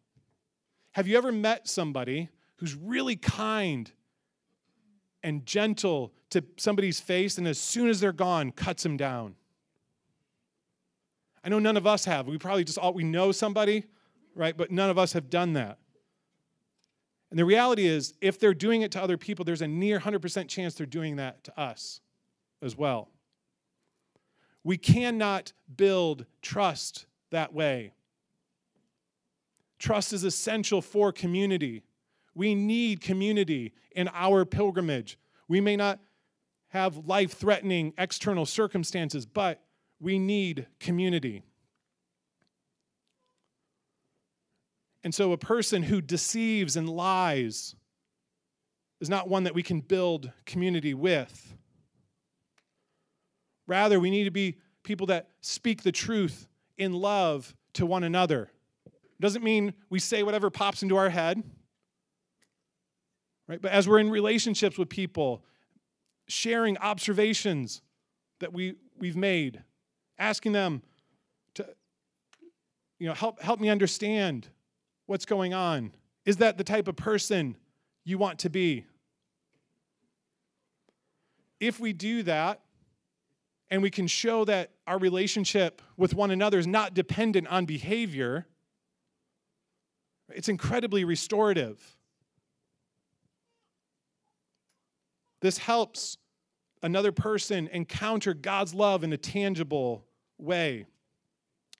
Have 0.91 1.07
you 1.07 1.17
ever 1.17 1.31
met 1.31 1.67
somebody 1.67 2.29
who's 2.57 2.75
really 2.75 3.15
kind 3.15 3.91
and 5.23 5.45
gentle 5.45 6.13
to 6.29 6.43
somebody's 6.57 6.99
face, 6.99 7.37
and 7.37 7.47
as 7.47 7.59
soon 7.59 7.89
as 7.89 7.99
they're 7.99 8.11
gone, 8.11 8.51
cuts 8.51 8.83
them 8.83 8.97
down? 8.97 9.35
I 11.43 11.49
know 11.49 11.59
none 11.59 11.77
of 11.77 11.87
us 11.87 12.05
have. 12.05 12.27
We 12.27 12.37
probably 12.37 12.63
just 12.63 12.77
all 12.77 12.93
we 12.93 13.03
know 13.03 13.31
somebody, 13.31 13.85
right? 14.35 14.55
But 14.55 14.71
none 14.71 14.89
of 14.89 14.97
us 14.97 15.13
have 15.13 15.29
done 15.29 15.53
that. 15.53 15.77
And 17.29 17.39
the 17.39 17.45
reality 17.45 17.85
is, 17.85 18.13
if 18.21 18.39
they're 18.39 18.53
doing 18.53 18.81
it 18.81 18.91
to 18.93 19.01
other 19.01 19.17
people, 19.17 19.45
there's 19.45 19.61
a 19.61 19.67
near 19.67 19.99
100% 19.99 20.47
chance 20.47 20.73
they're 20.73 20.87
doing 20.87 21.17
that 21.17 21.43
to 21.45 21.59
us 21.59 22.01
as 22.61 22.75
well. 22.75 23.09
We 24.63 24.77
cannot 24.77 25.53
build 25.77 26.25
trust 26.41 27.05
that 27.31 27.53
way. 27.53 27.93
Trust 29.77 30.11
is 30.11 30.23
essential 30.23 30.81
for 30.81 31.11
community. 31.11 31.83
We 32.35 32.55
need 32.55 33.01
community 33.01 33.73
in 33.91 34.09
our 34.13 34.45
pilgrimage. 34.45 35.17
We 35.47 35.61
may 35.61 35.75
not 35.75 35.99
have 36.69 37.07
life 37.07 37.33
threatening 37.33 37.93
external 37.97 38.45
circumstances, 38.45 39.25
but 39.25 39.61
we 39.99 40.19
need 40.19 40.67
community. 40.79 41.43
And 45.03 45.15
so, 45.15 45.31
a 45.31 45.37
person 45.37 45.83
who 45.83 46.01
deceives 46.01 46.75
and 46.75 46.89
lies 46.89 47.75
is 48.99 49.09
not 49.09 49.29
one 49.29 49.45
that 49.45 49.55
we 49.55 49.63
can 49.63 49.79
build 49.79 50.31
community 50.45 50.93
with. 50.93 51.55
Rather, 53.65 53.99
we 53.99 54.09
need 54.09 54.25
to 54.25 54.31
be 54.31 54.57
people 54.83 55.07
that 55.07 55.29
speak 55.41 55.83
the 55.83 55.91
truth 55.91 56.47
in 56.77 56.93
love 56.93 57.55
to 57.73 57.85
one 57.85 58.03
another. 58.03 58.51
Doesn't 59.21 59.43
mean 59.43 59.73
we 59.89 59.99
say 59.99 60.23
whatever 60.23 60.49
pops 60.49 60.81
into 60.83 60.97
our 60.97 61.09
head. 61.09 61.43
Right? 63.49 63.61
But 63.61 63.71
as 63.71 63.89
we're 63.89 63.99
in 63.99 64.09
relationships 64.09 64.77
with 64.77 64.87
people, 64.87 65.43
sharing 66.29 66.77
observations 66.77 67.81
that 68.39 68.53
we, 68.53 68.75
we've 68.97 69.17
made, 69.17 69.63
asking 70.17 70.53
them 70.53 70.83
to 71.55 71.67
you 72.99 73.07
know, 73.07 73.13
help, 73.13 73.41
help 73.41 73.59
me 73.59 73.67
understand 73.67 74.47
what's 75.07 75.25
going 75.25 75.53
on. 75.53 75.91
Is 76.25 76.37
that 76.37 76.57
the 76.57 76.63
type 76.63 76.87
of 76.87 76.95
person 76.95 77.57
you 78.05 78.17
want 78.17 78.39
to 78.39 78.49
be? 78.49 78.85
if 81.59 81.79
we 81.79 81.93
do 81.93 82.23
that, 82.23 82.61
and 83.69 83.81
we 83.81 83.91
can 83.91 84.07
show 84.07 84.45
that 84.45 84.71
our 84.87 84.97
relationship 84.97 85.81
with 85.95 86.15
one 86.15 86.31
another 86.31 86.57
is 86.57 86.65
not 86.65 86.93
dependent 86.93 87.47
on 87.49 87.65
behavior, 87.65 88.47
it's 90.29 90.49
incredibly 90.49 91.03
restorative. 91.03 91.95
This 95.41 95.57
helps 95.57 96.17
another 96.81 97.11
person 97.11 97.67
encounter 97.67 98.33
God's 98.33 98.73
love 98.73 99.03
in 99.03 99.13
a 99.13 99.17
tangible 99.17 100.05
way. 100.37 100.85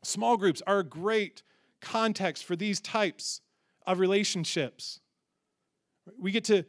Small 0.03 0.37
groups 0.37 0.61
are 0.65 0.79
a 0.79 0.83
great 0.83 1.43
context 1.81 2.45
for 2.45 2.55
these 2.55 2.79
types 2.79 3.41
of 3.85 3.99
relationships. 3.99 4.99
We 6.17 6.31
get 6.31 6.45
to 6.45 6.65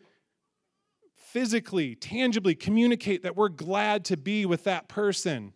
physically, 1.17 1.95
tangibly 1.95 2.55
communicate 2.55 3.23
that 3.23 3.37
we're 3.37 3.49
glad 3.49 4.05
to 4.07 4.17
be 4.17 4.47
with 4.47 4.65
that 4.65 4.89
person. 4.89 5.53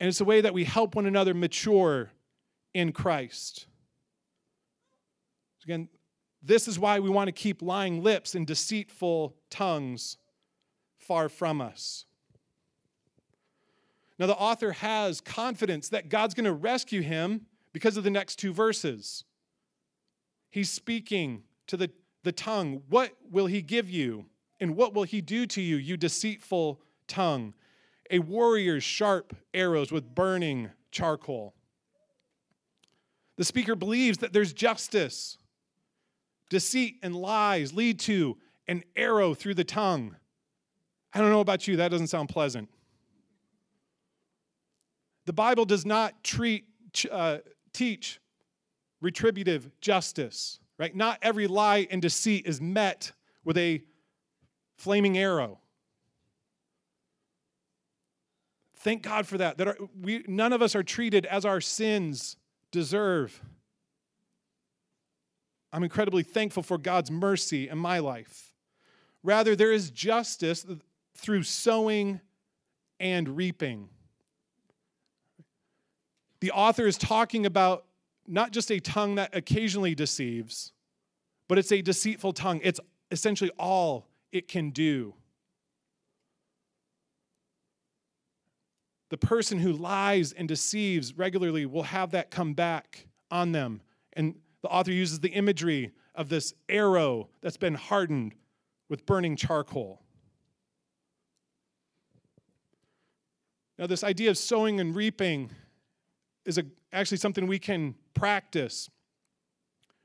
And 0.00 0.08
it's 0.08 0.20
a 0.20 0.24
way 0.24 0.40
that 0.40 0.52
we 0.52 0.64
help 0.64 0.94
one 0.94 1.06
another 1.06 1.32
mature 1.32 2.10
in 2.74 2.92
Christ. 2.92 3.66
Again, 5.64 5.88
this 6.46 6.68
is 6.68 6.78
why 6.78 7.00
we 7.00 7.10
want 7.10 7.28
to 7.28 7.32
keep 7.32 7.60
lying 7.60 8.02
lips 8.02 8.34
and 8.34 8.46
deceitful 8.46 9.34
tongues 9.50 10.16
far 10.96 11.28
from 11.28 11.60
us. 11.60 12.04
Now, 14.18 14.26
the 14.26 14.36
author 14.36 14.72
has 14.72 15.20
confidence 15.20 15.88
that 15.90 16.08
God's 16.08 16.34
going 16.34 16.44
to 16.44 16.52
rescue 16.52 17.02
him 17.02 17.46
because 17.72 17.96
of 17.96 18.04
the 18.04 18.10
next 18.10 18.36
two 18.36 18.52
verses. 18.52 19.24
He's 20.50 20.70
speaking 20.70 21.42
to 21.66 21.76
the, 21.76 21.90
the 22.22 22.32
tongue. 22.32 22.82
What 22.88 23.12
will 23.30 23.46
he 23.46 23.60
give 23.60 23.90
you? 23.90 24.26
And 24.58 24.74
what 24.74 24.94
will 24.94 25.02
he 25.02 25.20
do 25.20 25.46
to 25.46 25.60
you, 25.60 25.76
you 25.76 25.96
deceitful 25.98 26.80
tongue? 27.08 27.54
A 28.10 28.20
warrior's 28.20 28.84
sharp 28.84 29.36
arrows 29.52 29.92
with 29.92 30.14
burning 30.14 30.70
charcoal. 30.90 31.54
The 33.36 33.44
speaker 33.44 33.74
believes 33.74 34.18
that 34.18 34.32
there's 34.32 34.54
justice. 34.54 35.36
Deceit 36.48 36.96
and 37.02 37.14
lies 37.14 37.72
lead 37.72 37.98
to 38.00 38.36
an 38.68 38.84
arrow 38.94 39.34
through 39.34 39.54
the 39.54 39.64
tongue. 39.64 40.16
I 41.12 41.20
don't 41.20 41.30
know 41.30 41.40
about 41.40 41.66
you, 41.66 41.76
that 41.76 41.90
doesn't 41.90 42.08
sound 42.08 42.28
pleasant. 42.28 42.68
The 45.24 45.32
Bible 45.32 45.64
does 45.64 45.84
not 45.84 46.22
treat, 46.22 46.64
uh, 47.10 47.38
teach 47.72 48.20
retributive 49.00 49.70
justice, 49.80 50.60
right? 50.78 50.94
Not 50.94 51.18
every 51.22 51.46
lie 51.46 51.86
and 51.90 52.00
deceit 52.00 52.46
is 52.46 52.60
met 52.60 53.12
with 53.44 53.58
a 53.58 53.82
flaming 54.76 55.18
arrow. 55.18 55.58
Thank 58.76 59.02
God 59.02 59.26
for 59.26 59.38
that. 59.38 59.58
That 59.58 59.68
our, 59.68 59.76
we, 60.00 60.24
none 60.28 60.52
of 60.52 60.62
us 60.62 60.76
are 60.76 60.84
treated 60.84 61.26
as 61.26 61.44
our 61.44 61.60
sins 61.60 62.36
deserve. 62.70 63.42
I'm 65.76 65.84
incredibly 65.84 66.22
thankful 66.22 66.62
for 66.62 66.78
God's 66.78 67.10
mercy 67.10 67.68
in 67.68 67.76
my 67.76 67.98
life. 67.98 68.54
Rather, 69.22 69.54
there 69.54 69.72
is 69.72 69.90
justice 69.90 70.64
through 71.14 71.42
sowing 71.42 72.22
and 72.98 73.36
reaping. 73.36 73.90
The 76.40 76.50
author 76.52 76.86
is 76.86 76.96
talking 76.96 77.44
about 77.44 77.84
not 78.26 78.52
just 78.52 78.72
a 78.72 78.80
tongue 78.80 79.16
that 79.16 79.36
occasionally 79.36 79.94
deceives, 79.94 80.72
but 81.46 81.58
it's 81.58 81.70
a 81.70 81.82
deceitful 81.82 82.32
tongue. 82.32 82.62
It's 82.62 82.80
essentially 83.10 83.50
all 83.58 84.08
it 84.32 84.48
can 84.48 84.70
do. 84.70 85.12
The 89.10 89.18
person 89.18 89.58
who 89.58 89.74
lies 89.74 90.32
and 90.32 90.48
deceives 90.48 91.12
regularly 91.12 91.66
will 91.66 91.82
have 91.82 92.12
that 92.12 92.30
come 92.30 92.54
back 92.54 93.08
on 93.30 93.52
them. 93.52 93.82
And 94.14 94.36
the 94.66 94.72
author 94.72 94.90
uses 94.90 95.20
the 95.20 95.28
imagery 95.28 95.92
of 96.16 96.28
this 96.28 96.52
arrow 96.68 97.28
that's 97.40 97.56
been 97.56 97.74
hardened 97.74 98.34
with 98.88 99.06
burning 99.06 99.36
charcoal. 99.36 100.02
Now, 103.78 103.86
this 103.86 104.02
idea 104.02 104.28
of 104.28 104.36
sowing 104.36 104.80
and 104.80 104.96
reaping 104.96 105.50
is 106.44 106.58
a, 106.58 106.64
actually 106.92 107.18
something 107.18 107.46
we 107.46 107.60
can 107.60 107.94
practice. 108.12 108.90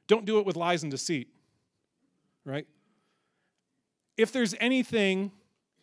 Don't 0.05 0.25
do 0.25 0.37
it 0.37 0.45
with 0.45 0.55
lies 0.55 0.83
and 0.83 0.91
deceit, 0.91 1.29
right? 2.45 2.67
If 4.15 4.31
there's 4.31 4.53
anything 4.59 5.31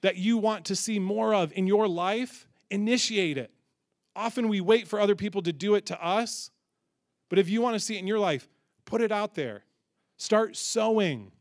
that 0.03 0.19
you 0.19 0.39
want 0.39 0.67
to 0.67 0.77
see 0.77 1.01
more 1.01 1.35
of 1.35 1.53
in 1.53 1.67
your 1.67 1.89
life, 1.89 2.47
initiate 2.71 3.39
it. 3.39 3.51
Often 4.15 4.47
we 4.49 4.61
wait 4.61 4.87
for 4.87 5.01
other 5.01 5.17
people 5.17 5.43
to 5.43 5.53
do 5.53 5.75
it 5.75 5.85
to 5.87 6.01
us, 6.01 6.53
but 7.29 7.41
if 7.41 7.49
you 7.49 7.61
want 7.61 7.75
to 7.75 7.81
see 7.81 7.97
it 7.97 7.99
in 7.99 8.07
your 8.07 8.21
life, 8.21 8.49
put 8.89 9.01
it 9.01 9.13
out 9.13 9.35
there. 9.35 9.65
Start 10.17 10.57
sowing. 10.57 11.33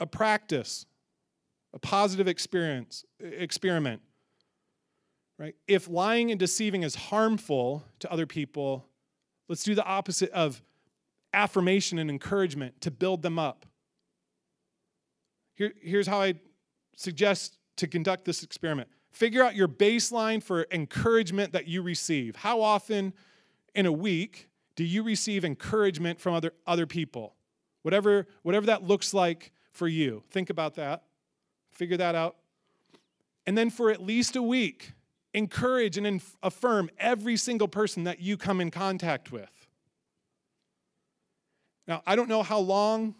A 0.00 0.06
practice, 0.06 0.86
a 1.74 1.78
positive 1.78 2.28
experience, 2.28 3.04
experiment 3.18 4.00
right? 5.38 5.54
If 5.66 5.88
lying 5.88 6.30
and 6.30 6.38
deceiving 6.38 6.82
is 6.82 6.94
harmful 6.94 7.84
to 8.00 8.12
other 8.12 8.26
people, 8.26 8.86
let's 9.48 9.62
do 9.62 9.74
the 9.74 9.84
opposite 9.84 10.30
of 10.30 10.62
affirmation 11.32 11.98
and 11.98 12.10
encouragement 12.10 12.80
to 12.82 12.90
build 12.90 13.22
them 13.22 13.38
up. 13.38 13.64
Here, 15.54 15.72
here's 15.80 16.06
how 16.06 16.20
I 16.20 16.34
suggest 16.96 17.58
to 17.76 17.86
conduct 17.86 18.24
this 18.24 18.42
experiment 18.42 18.88
figure 19.10 19.42
out 19.42 19.56
your 19.56 19.68
baseline 19.68 20.42
for 20.42 20.66
encouragement 20.70 21.52
that 21.52 21.66
you 21.66 21.82
receive. 21.82 22.36
How 22.36 22.60
often 22.60 23.14
in 23.78 23.86
a 23.86 23.92
week 23.92 24.48
do 24.74 24.82
you 24.82 25.04
receive 25.04 25.44
encouragement 25.44 26.20
from 26.20 26.34
other, 26.34 26.52
other 26.66 26.84
people? 26.84 27.36
Whatever, 27.82 28.26
whatever 28.42 28.66
that 28.66 28.82
looks 28.82 29.14
like 29.14 29.52
for 29.70 29.86
you. 29.86 30.24
Think 30.30 30.50
about 30.50 30.74
that. 30.74 31.04
Figure 31.70 31.96
that 31.96 32.16
out. 32.16 32.36
And 33.46 33.56
then 33.56 33.70
for 33.70 33.90
at 33.90 34.02
least 34.02 34.34
a 34.34 34.42
week, 34.42 34.94
encourage 35.32 35.96
and 35.96 36.06
inf- 36.06 36.36
affirm 36.42 36.90
every 36.98 37.36
single 37.36 37.68
person 37.68 38.04
that 38.04 38.20
you 38.20 38.36
come 38.36 38.60
in 38.60 38.72
contact 38.72 39.30
with. 39.30 39.68
Now, 41.86 42.02
I 42.04 42.16
don't 42.16 42.28
know 42.28 42.42
how 42.42 42.58
long 42.58 43.14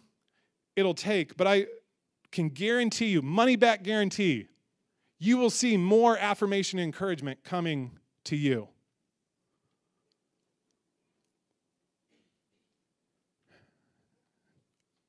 it'll 0.75 0.94
take, 0.94 1.37
but 1.37 1.47
I 1.47 1.66
can 2.33 2.49
guarantee 2.49 3.07
you, 3.07 3.23
money 3.23 3.55
back 3.55 3.85
guarantee, 3.85 4.49
you 5.18 5.38
will 5.38 5.51
see 5.51 5.77
more 5.77 6.18
affirmation 6.18 6.81
and 6.81 6.87
encouragement 6.87 7.44
coming 7.44 7.99
to 8.25 8.37
you. 8.37 8.68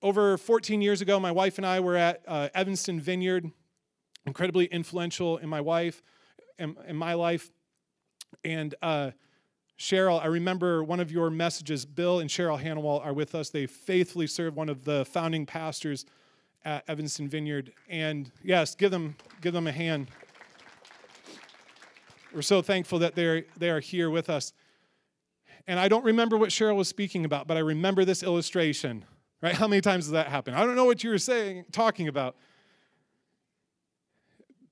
Over 0.02 0.38
14 0.38 0.82
years 0.82 1.02
ago, 1.02 1.20
my 1.20 1.32
wife 1.32 1.58
and 1.58 1.66
I 1.66 1.82
were 1.82 1.98
at 1.98 2.24
uh, 2.26 2.48
Evanston 2.54 3.02
Vineyard, 3.02 3.52
incredibly 4.26 4.66
influential 4.66 5.38
in 5.38 5.50
my 5.50 5.60
wife 5.60 6.02
in, 6.58 6.78
in 6.88 6.96
my 6.96 7.16
life. 7.16 7.52
And 8.46 8.76
uh, 8.82 9.12
Cheryl, 9.78 10.22
I 10.22 10.28
remember 10.28 10.84
one 10.84 11.00
of 11.00 11.12
your 11.12 11.30
messages. 11.30 11.86
Bill 11.86 12.20
and 12.20 12.30
Cheryl 12.30 12.62
Hanwell 12.62 13.04
are 13.04 13.14
with 13.14 13.36
us. 13.36 13.50
They 13.50 13.66
faithfully 13.66 14.28
serve 14.28 14.56
one 14.56 14.70
of 14.70 14.86
the 14.86 15.06
founding 15.06 15.46
pastors 15.46 16.06
at 16.64 16.84
Evanston 16.88 17.28
Vineyard. 17.28 17.74
And 17.90 18.32
yes, 18.44 18.76
give 18.76 18.92
them, 18.92 19.16
give 19.42 19.54
them 19.54 19.68
a 19.68 19.72
hand. 19.72 20.12
We're 22.34 22.42
so 22.42 22.62
thankful 22.62 23.00
that 23.00 23.16
they're, 23.16 23.46
they 23.58 23.70
are 23.70 23.80
here 23.80 24.10
with 24.10 24.30
us. 24.30 24.54
And 25.68 25.80
I 25.80 25.88
don't 25.88 26.06
remember 26.06 26.38
what 26.38 26.50
Cheryl 26.52 26.76
was 26.76 26.88
speaking 26.88 27.26
about, 27.26 27.48
but 27.48 27.58
I 27.58 27.62
remember 27.62 28.06
this 28.06 28.24
illustration. 28.24 29.06
Right? 29.42 29.56
How 29.56 29.68
many 29.68 29.82
times 29.82 30.06
does 30.06 30.12
that 30.12 30.28
happen? 30.28 30.54
I 30.54 30.66
don't 30.66 30.76
know 30.76 30.86
what 30.86 31.04
you 31.04 31.10
were 31.10 31.18
saying, 31.18 31.66
talking 31.72 32.08
about 32.08 32.36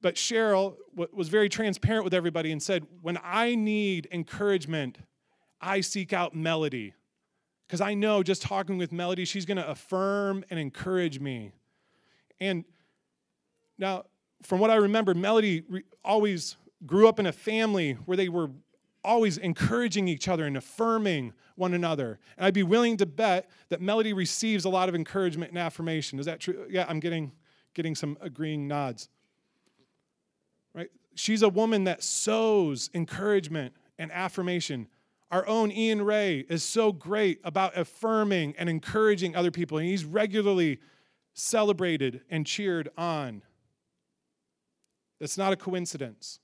but 0.01 0.15
Cheryl 0.15 0.75
was 0.95 1.29
very 1.29 1.49
transparent 1.49 2.03
with 2.03 2.13
everybody 2.13 2.51
and 2.51 2.61
said, 2.61 2.85
When 3.01 3.17
I 3.23 3.55
need 3.55 4.07
encouragement, 4.11 4.99
I 5.59 5.81
seek 5.81 6.13
out 6.13 6.35
Melody. 6.35 6.93
Because 7.67 7.81
I 7.81 7.93
know 7.93 8.23
just 8.23 8.41
talking 8.41 8.77
with 8.77 8.91
Melody, 8.91 9.25
she's 9.25 9.45
going 9.45 9.57
to 9.57 9.67
affirm 9.67 10.45
and 10.49 10.59
encourage 10.59 11.19
me. 11.19 11.51
And 12.39 12.63
now, 13.77 14.05
from 14.43 14.59
what 14.59 14.69
I 14.69 14.75
remember, 14.75 15.13
Melody 15.13 15.63
always 16.05 16.55
grew 16.85 17.09
up 17.09 17.19
in 17.19 17.25
a 17.25 17.33
family 17.33 17.93
where 18.05 18.15
they 18.15 18.29
were 18.29 18.51
always 19.03 19.37
encouraging 19.37 20.07
each 20.07 20.27
other 20.27 20.45
and 20.45 20.57
affirming 20.57 21.33
one 21.55 21.73
another. 21.73 22.19
And 22.37 22.45
I'd 22.45 22.53
be 22.53 22.63
willing 22.63 22.97
to 22.97 23.05
bet 23.05 23.49
that 23.69 23.81
Melody 23.81 24.13
receives 24.13 24.65
a 24.65 24.69
lot 24.69 24.89
of 24.89 24.95
encouragement 24.95 25.51
and 25.51 25.59
affirmation. 25.59 26.19
Is 26.19 26.25
that 26.25 26.39
true? 26.39 26.65
Yeah, 26.69 26.85
I'm 26.87 26.99
getting, 26.99 27.31
getting 27.73 27.95
some 27.95 28.17
agreeing 28.21 28.67
nods 28.67 29.09
right? 30.77 30.89
She's 31.15 31.41
a 31.41 31.49
woman 31.49 31.85
that 31.85 32.03
sows 32.03 32.89
encouragement 32.93 33.73
and 33.97 34.11
affirmation. 34.11 34.87
Our 35.31 35.45
own 35.47 35.71
Ian 35.71 36.03
Ray 36.03 36.45
is 36.47 36.63
so 36.63 36.91
great 36.91 37.39
about 37.43 37.75
affirming 37.75 38.53
and 38.57 38.69
encouraging 38.69 39.35
other 39.35 39.51
people, 39.51 39.79
and 39.79 39.87
he's 39.87 40.05
regularly 40.05 40.79
celebrated 41.33 42.21
and 42.29 42.45
cheered 42.45 42.89
on. 42.95 43.41
That's 45.19 45.37
not 45.37 45.51
a 45.51 45.55
coincidence. 45.55 46.39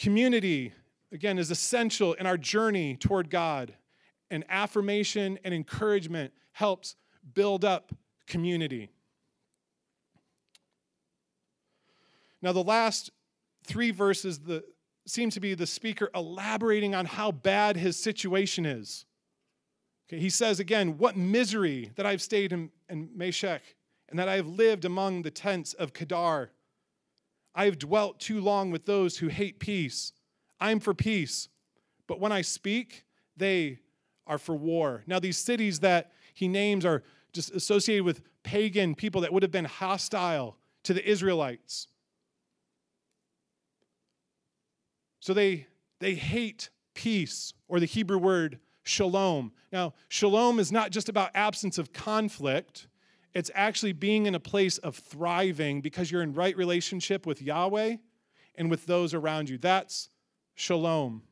Community, 0.00 0.72
again, 1.12 1.38
is 1.38 1.50
essential 1.50 2.14
in 2.14 2.24
our 2.24 2.38
journey 2.38 2.96
toward 2.96 3.28
God, 3.28 3.74
and 4.30 4.44
affirmation 4.48 5.38
and 5.44 5.52
encouragement 5.52 6.32
helps 6.52 6.96
build 7.34 7.66
up 7.66 7.92
community. 8.26 8.88
Now, 12.40 12.52
the 12.52 12.64
last 12.64 13.10
three 13.64 13.90
verses 13.90 14.38
the, 14.38 14.64
seem 15.06 15.28
to 15.30 15.40
be 15.40 15.52
the 15.52 15.66
speaker 15.66 16.08
elaborating 16.14 16.94
on 16.94 17.04
how 17.04 17.30
bad 17.30 17.76
his 17.76 18.02
situation 18.02 18.64
is. 18.64 19.04
Okay, 20.08 20.18
he 20.18 20.30
says 20.30 20.60
again, 20.60 20.96
What 20.96 21.14
misery 21.14 21.92
that 21.96 22.06
I've 22.06 22.22
stayed 22.22 22.54
in, 22.54 22.70
in 22.88 23.10
Meshech 23.14 23.62
and 24.08 24.18
that 24.18 24.30
I 24.30 24.36
have 24.36 24.46
lived 24.46 24.86
among 24.86 25.22
the 25.22 25.30
tents 25.30 25.74
of 25.74 25.92
Kedar. 25.92 26.52
I 27.54 27.64
have 27.64 27.78
dwelt 27.78 28.20
too 28.20 28.40
long 28.40 28.70
with 28.70 28.86
those 28.86 29.18
who 29.18 29.28
hate 29.28 29.58
peace. 29.58 30.12
I 30.60 30.70
am 30.70 30.80
for 30.80 30.94
peace, 30.94 31.48
but 32.06 32.20
when 32.20 32.32
I 32.32 32.42
speak, 32.42 33.04
they 33.36 33.80
are 34.26 34.38
for 34.38 34.54
war. 34.54 35.02
Now, 35.06 35.18
these 35.18 35.38
cities 35.38 35.80
that 35.80 36.12
he 36.34 36.48
names 36.48 36.84
are 36.84 37.02
just 37.32 37.50
associated 37.52 38.04
with 38.04 38.22
pagan 38.42 38.94
people 38.94 39.20
that 39.22 39.32
would 39.32 39.42
have 39.42 39.52
been 39.52 39.64
hostile 39.64 40.56
to 40.84 40.94
the 40.94 41.08
Israelites. 41.08 41.88
So 45.20 45.34
they, 45.34 45.66
they 45.98 46.14
hate 46.14 46.70
peace, 46.94 47.52
or 47.68 47.80
the 47.80 47.86
Hebrew 47.86 48.18
word 48.18 48.58
shalom. 48.82 49.52
Now, 49.72 49.94
shalom 50.08 50.58
is 50.58 50.72
not 50.72 50.90
just 50.90 51.08
about 51.08 51.30
absence 51.34 51.78
of 51.78 51.92
conflict, 51.92 52.88
it's 53.34 53.50
actually 53.54 53.92
being 53.92 54.26
in 54.26 54.34
a 54.34 54.40
place 54.40 54.78
of 54.78 54.96
thriving 54.96 55.80
because 55.80 56.10
you're 56.10 56.22
in 56.22 56.34
right 56.34 56.56
relationship 56.56 57.26
with 57.26 57.40
Yahweh 57.40 57.96
and 58.56 58.70
with 58.70 58.86
those 58.86 59.14
around 59.14 59.48
you. 59.48 59.58
That's 59.58 60.10
shalom. 60.54 61.22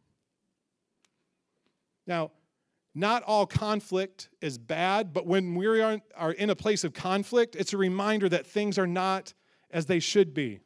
Now, 2.06 2.30
not 2.94 3.22
all 3.24 3.46
conflict 3.46 4.28
is 4.40 4.58
bad, 4.58 5.12
but 5.12 5.26
when 5.26 5.54
we 5.54 5.66
are, 5.66 6.32
in 6.32 6.50
a 6.50 6.56
place 6.56 6.84
of 6.84 6.94
conflict, 6.94 7.54
it's 7.54 7.72
a 7.72 7.76
reminder 7.76 8.28
that 8.28 8.46
things 8.46 8.78
are 8.78 8.87
not 8.87 9.34
as 9.70 9.87
they 9.87 10.00
should 10.00 10.32
be. 10.34 10.61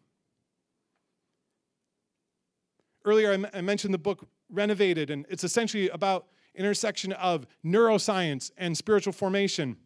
Earlier, 3.04 3.46
I 3.52 3.60
mentioned 3.60 3.92
the 3.92 3.98
book 3.98 4.28
Renovated, 4.48 5.10
and 5.10 5.26
it's 5.28 5.44
essentially 5.44 5.88
about 5.88 6.26
intersection 6.54 7.12
of 7.14 7.46
neuroscience 7.64 8.50
and 8.56 8.76
spiritual 8.76 9.12
formation. 9.12 9.78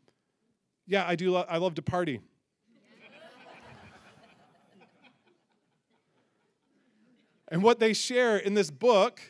Yeah, 0.86 1.04
I 1.06 1.16
do. 1.16 1.32
Lo- 1.32 1.46
I 1.48 1.58
love 1.58 1.74
to 1.74 1.82
party. 1.82 2.20
and 7.48 7.62
what 7.62 7.80
they 7.80 7.92
share 7.92 8.36
in 8.36 8.54
this 8.54 8.70
book 8.70 9.20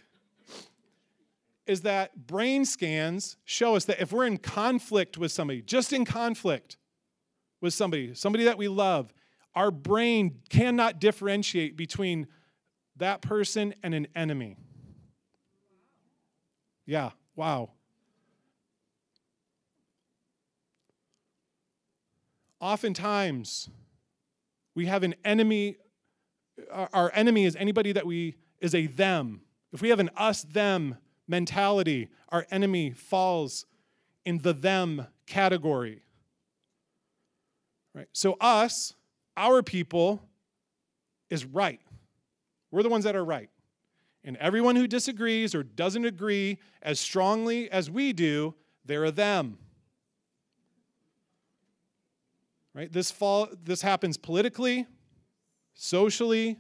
is 1.67 1.83
that 1.83 2.27
brain 2.27 2.65
scans 2.65 3.37
show 3.45 3.75
us 3.75 3.87
that 3.87 4.01
if 4.01 4.13
we're 4.13 4.27
in 4.27 4.37
conflict 4.39 5.19
with 5.19 5.33
somebody, 5.33 5.63
just 5.63 5.93
in 5.93 6.05
conflict 6.05 6.77
with 7.61 7.75
somebody, 7.75 8.15
somebody 8.15 8.45
that 8.45 8.59
we 8.59 8.69
love, 8.69 9.13
our 9.55 9.71
brain 9.71 10.41
cannot 10.49 11.01
differentiate 11.01 11.77
between 11.77 12.27
that 12.97 13.21
person 13.23 13.75
and 13.83 13.95
an 13.95 14.07
enemy. 14.15 14.57
Yeah, 16.85 17.11
wow. 17.35 17.71
Oftentimes 22.67 23.71
we 24.75 24.87
have 24.87 25.05
an 25.05 25.15
enemy 25.25 25.77
our 26.73 27.13
enemy 27.15 27.45
is 27.45 27.55
anybody 27.55 27.93
that 27.93 28.07
we 28.07 28.35
is 28.61 28.75
a 28.75 28.87
them. 28.87 29.43
If 29.73 29.83
we 29.83 29.91
have 29.91 30.01
an 30.01 30.11
us 30.17 30.43
them 30.43 30.97
mentality 31.29 32.09
our 32.31 32.47
enemy 32.51 32.91
falls 32.91 33.67
in 34.25 34.39
the 34.39 34.53
them 34.53 35.07
category. 35.27 36.03
Right? 37.95 38.09
So 38.13 38.37
us 38.41 38.95
our 39.37 39.63
people 39.63 40.23
is 41.31 41.45
right. 41.45 41.81
We're 42.73 42.83
the 42.83 42.89
ones 42.89 43.05
that 43.05 43.15
are 43.15 43.25
right. 43.25 43.51
And 44.25 44.37
everyone 44.39 44.75
who 44.75 44.89
disagrees 44.89 45.55
or 45.55 45.63
doesn't 45.63 46.05
agree 46.05 46.59
as 46.83 46.99
strongly 46.99 47.71
as 47.71 47.89
we 47.89 48.13
do 48.13 48.55
they're 48.85 49.05
a 49.05 49.13
them 49.13 49.59
Right? 52.77 52.93
This 52.93 53.11
fall 53.11 53.49
this 53.65 53.81
happens 53.81 54.19
politically, 54.19 54.87
socially, 55.73 56.59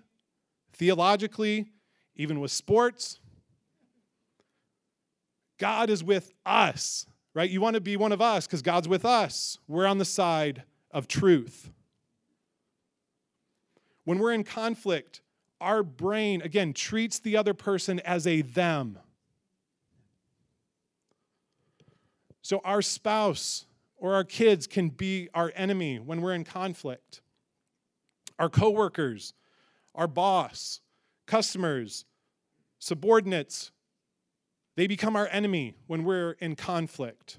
theologically, 0.72 1.66
even 2.14 2.40
with 2.40 2.50
sports. 2.50 3.20
God 5.58 5.90
is 5.90 6.02
with 6.02 6.32
us, 6.46 7.06
right? 7.34 7.50
You 7.50 7.60
want 7.60 7.74
to 7.74 7.82
be 7.82 7.98
one 7.98 8.12
of 8.12 8.22
us 8.22 8.46
because 8.46 8.62
God's 8.62 8.88
with 8.88 9.04
us. 9.04 9.58
We're 9.68 9.86
on 9.86 9.98
the 9.98 10.06
side 10.06 10.62
of 10.90 11.06
truth. 11.06 11.70
When 14.04 14.18
we're 14.18 14.32
in 14.32 14.44
conflict, 14.44 15.20
our 15.60 15.82
brain, 15.82 16.40
again, 16.40 16.72
treats 16.72 17.18
the 17.18 17.36
other 17.36 17.52
person 17.52 18.00
as 18.00 18.26
a 18.26 18.40
them. 18.40 18.98
So 22.40 22.62
our 22.64 22.80
spouse 22.80 23.65
or 23.96 24.14
our 24.14 24.24
kids 24.24 24.66
can 24.66 24.90
be 24.90 25.28
our 25.34 25.52
enemy 25.54 25.98
when 25.98 26.20
we're 26.20 26.34
in 26.34 26.44
conflict. 26.44 27.20
Our 28.38 28.50
coworkers, 28.50 29.34
our 29.94 30.06
boss, 30.06 30.80
customers, 31.26 32.04
subordinates, 32.78 33.70
they 34.76 34.86
become 34.86 35.16
our 35.16 35.28
enemy 35.28 35.74
when 35.86 36.04
we're 36.04 36.32
in 36.32 36.54
conflict. 36.54 37.38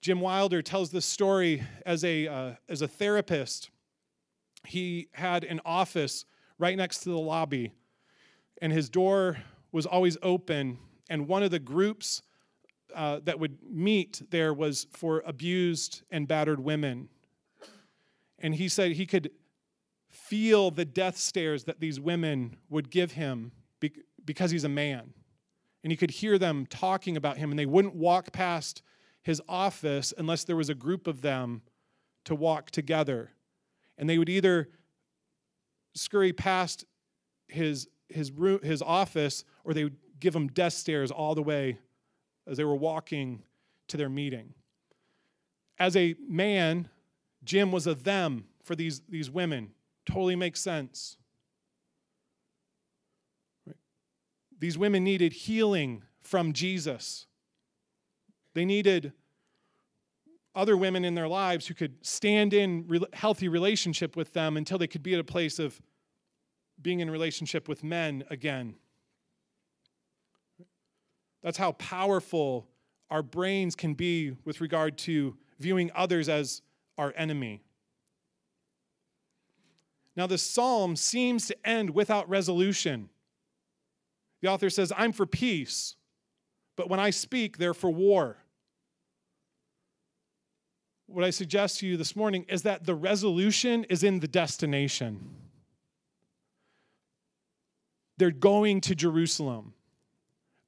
Jim 0.00 0.20
Wilder 0.20 0.62
tells 0.62 0.90
this 0.90 1.04
story 1.04 1.62
as 1.84 2.02
a, 2.04 2.26
uh, 2.26 2.52
as 2.70 2.80
a 2.80 2.88
therapist. 2.88 3.68
He 4.66 5.08
had 5.12 5.44
an 5.44 5.60
office 5.66 6.24
right 6.58 6.76
next 6.76 7.00
to 7.00 7.10
the 7.10 7.18
lobby, 7.18 7.72
and 8.62 8.72
his 8.72 8.88
door 8.88 9.36
was 9.72 9.84
always 9.84 10.16
open. 10.22 10.78
And 11.10 11.28
one 11.28 11.42
of 11.42 11.50
the 11.50 11.58
groups 11.58 12.22
uh, 12.94 13.20
that 13.24 13.38
would 13.38 13.58
meet 13.62 14.22
there 14.30 14.52
was 14.52 14.86
for 14.92 15.22
abused 15.26 16.02
and 16.10 16.26
battered 16.26 16.60
women. 16.60 17.08
And 18.38 18.54
he 18.54 18.68
said 18.68 18.92
he 18.92 19.06
could 19.06 19.30
feel 20.08 20.70
the 20.70 20.84
death 20.84 21.16
stares 21.16 21.64
that 21.64 21.80
these 21.80 22.00
women 22.00 22.56
would 22.68 22.90
give 22.90 23.12
him 23.12 23.52
because 24.24 24.50
he's 24.50 24.64
a 24.64 24.68
man. 24.68 25.12
And 25.82 25.90
he 25.90 25.96
could 25.96 26.10
hear 26.10 26.38
them 26.38 26.66
talking 26.66 27.16
about 27.16 27.38
him, 27.38 27.50
and 27.50 27.58
they 27.58 27.66
wouldn't 27.66 27.94
walk 27.94 28.32
past 28.32 28.82
his 29.22 29.40
office 29.48 30.12
unless 30.16 30.44
there 30.44 30.56
was 30.56 30.68
a 30.68 30.74
group 30.74 31.06
of 31.06 31.22
them 31.22 31.62
to 32.24 32.34
walk 32.34 32.70
together. 32.70 33.30
And 33.96 34.08
they 34.08 34.18
would 34.18 34.28
either 34.28 34.68
scurry 35.94 36.32
past 36.32 36.84
his, 37.48 37.88
his, 38.08 38.30
room, 38.30 38.60
his 38.62 38.82
office 38.82 39.44
or 39.64 39.74
they 39.74 39.84
would 39.84 39.96
give 40.18 40.34
him 40.34 40.48
death 40.48 40.74
stares 40.74 41.10
all 41.10 41.34
the 41.34 41.42
way 41.42 41.78
as 42.46 42.56
they 42.56 42.64
were 42.64 42.76
walking 42.76 43.42
to 43.88 43.96
their 43.96 44.08
meeting. 44.08 44.54
As 45.78 45.96
a 45.96 46.14
man, 46.28 46.88
Jim 47.44 47.72
was 47.72 47.86
a 47.86 47.94
them 47.94 48.44
for 48.62 48.76
these, 48.76 49.00
these 49.08 49.30
women. 49.30 49.70
Totally 50.06 50.36
makes 50.36 50.60
sense. 50.60 51.16
These 54.58 54.76
women 54.76 55.04
needed 55.04 55.32
healing 55.32 56.02
from 56.20 56.52
Jesus. 56.52 57.26
They 58.54 58.64
needed 58.64 59.12
other 60.54 60.76
women 60.76 61.04
in 61.04 61.14
their 61.14 61.28
lives 61.28 61.66
who 61.66 61.74
could 61.74 62.04
stand 62.04 62.52
in 62.52 62.84
re- 62.86 63.00
healthy 63.12 63.48
relationship 63.48 64.16
with 64.16 64.32
them 64.32 64.56
until 64.56 64.78
they 64.78 64.86
could 64.86 65.02
be 65.02 65.14
at 65.14 65.20
a 65.20 65.24
place 65.24 65.58
of 65.58 65.80
being 66.82 67.00
in 67.00 67.10
relationship 67.10 67.68
with 67.68 67.84
men 67.84 68.24
again. 68.30 68.74
That's 71.42 71.58
how 71.58 71.72
powerful 71.72 72.68
our 73.10 73.22
brains 73.22 73.74
can 73.74 73.94
be 73.94 74.36
with 74.44 74.60
regard 74.60 74.98
to 74.98 75.36
viewing 75.58 75.90
others 75.94 76.28
as 76.28 76.62
our 76.96 77.12
enemy. 77.16 77.62
Now, 80.16 80.26
the 80.26 80.38
psalm 80.38 80.96
seems 80.96 81.46
to 81.46 81.56
end 81.66 81.90
without 81.90 82.28
resolution. 82.28 83.08
The 84.42 84.48
author 84.48 84.70
says, 84.70 84.92
I'm 84.96 85.12
for 85.12 85.26
peace, 85.26 85.96
but 86.76 86.88
when 86.88 87.00
I 87.00 87.10
speak, 87.10 87.58
they're 87.58 87.74
for 87.74 87.90
war. 87.90 88.38
What 91.06 91.24
I 91.24 91.30
suggest 91.30 91.80
to 91.80 91.86
you 91.86 91.96
this 91.96 92.14
morning 92.14 92.46
is 92.48 92.62
that 92.62 92.84
the 92.84 92.94
resolution 92.94 93.84
is 93.84 94.04
in 94.04 94.20
the 94.20 94.28
destination. 94.28 95.34
They're 98.16 98.30
going 98.30 98.80
to 98.82 98.94
Jerusalem. 98.94 99.74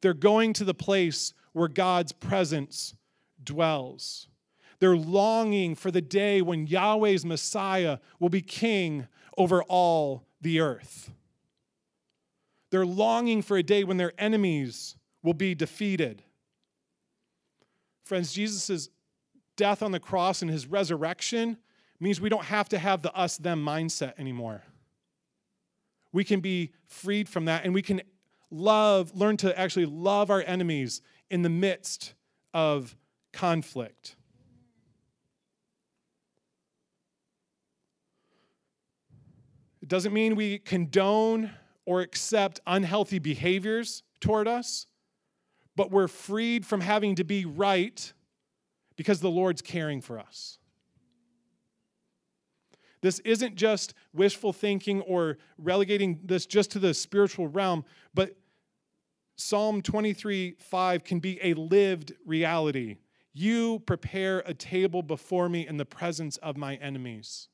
They're 0.03 0.15
going 0.15 0.53
to 0.55 0.65
the 0.65 0.75
place 0.75 1.33
where 1.53 1.69
God's 1.69 2.13
presence 2.13 2.95
dwells. 3.43 4.29
They're 4.81 4.97
longing 4.97 5.77
for 5.77 5.91
the 5.91 6.03
day 6.03 6.43
when 6.43 6.67
Yahweh's 6.67 7.25
Messiah 7.25 7.99
will 8.19 8.29
be 8.29 8.43
king 8.43 9.07
over 9.39 9.63
all 9.63 10.27
the 10.41 10.61
earth. 10.61 11.13
They're 12.71 12.87
longing 12.87 13.43
for 13.43 13.57
a 13.57 13.63
day 13.63 13.85
when 13.85 13.97
their 13.97 14.13
enemies 14.19 14.97
will 15.23 15.35
be 15.35 15.55
defeated. 15.55 16.23
Friends, 18.03 18.33
Jesus' 18.33 18.89
death 19.57 19.83
on 19.83 19.93
the 19.93 20.01
cross 20.01 20.43
and 20.43 20.51
his 20.51 20.67
resurrection 20.67 21.59
means 22.01 22.21
we 22.21 22.29
don't 22.29 22.47
have 22.47 22.69
to 22.71 22.79
have 22.79 23.03
the 23.03 23.15
us 23.15 23.37
them 23.37 23.65
mindset 23.65 24.15
anymore. 24.19 24.63
We 26.13 26.25
can 26.25 26.41
be 26.41 26.73
freed 26.87 27.29
from 27.29 27.45
that 27.45 27.65
and 27.65 27.73
we 27.73 27.83
can 27.83 28.03
love, 28.53 29.13
learn 29.15 29.37
to 29.39 29.59
actually 29.59 29.87
love 29.87 30.31
our 30.31 30.43
enemies 30.43 31.01
in 31.31 31.43
the 31.43 31.49
midst 31.49 32.15
of 32.53 32.97
conflict. 33.33 34.15
It 39.81 39.89
doesn't 39.89 40.13
mean 40.13 40.37
we 40.37 40.59
condone 40.59 41.51
or 41.87 42.03
accept 42.03 42.61
unhealthy 42.67 43.19
behaviors 43.19 44.03
toward 44.21 44.47
us, 44.47 44.87
but 45.75 45.91
we're 45.91 46.07
freed 46.07 46.65
from 46.65 46.81
having 46.81 47.17
to 47.17 47.25
be 47.25 47.45
right 47.45 48.13
because 48.97 49.21
the 49.21 49.31
Lord's 49.31 49.63
caring 49.63 50.01
for 50.01 50.19
us. 50.19 50.59
This 53.01 53.19
isn't 53.21 53.57
just 53.57 53.95
wishful 54.13 54.53
thinking 54.53 55.01
or 55.01 55.39
relegating 55.59 56.21
this 56.23 56.47
just 56.47 56.71
to 56.73 56.79
the 56.79 56.95
spiritual 56.95 57.49
realm, 57.49 57.85
but 58.15 58.37
Psalm 59.37 59.83
23 59.83 60.57
5 60.59 61.05
can 61.05 61.19
be 61.19 61.39
a 61.43 61.55
lived 61.55 62.13
reality. 62.27 62.99
You 63.33 63.81
prepare 63.81 64.41
a 64.41 64.53
table 64.53 65.03
before 65.03 65.49
me 65.49 65.67
in 65.67 65.79
the 65.79 65.87
presence 65.87 66.37
of 66.39 66.57
my 66.57 66.77
enemies. 66.77 67.49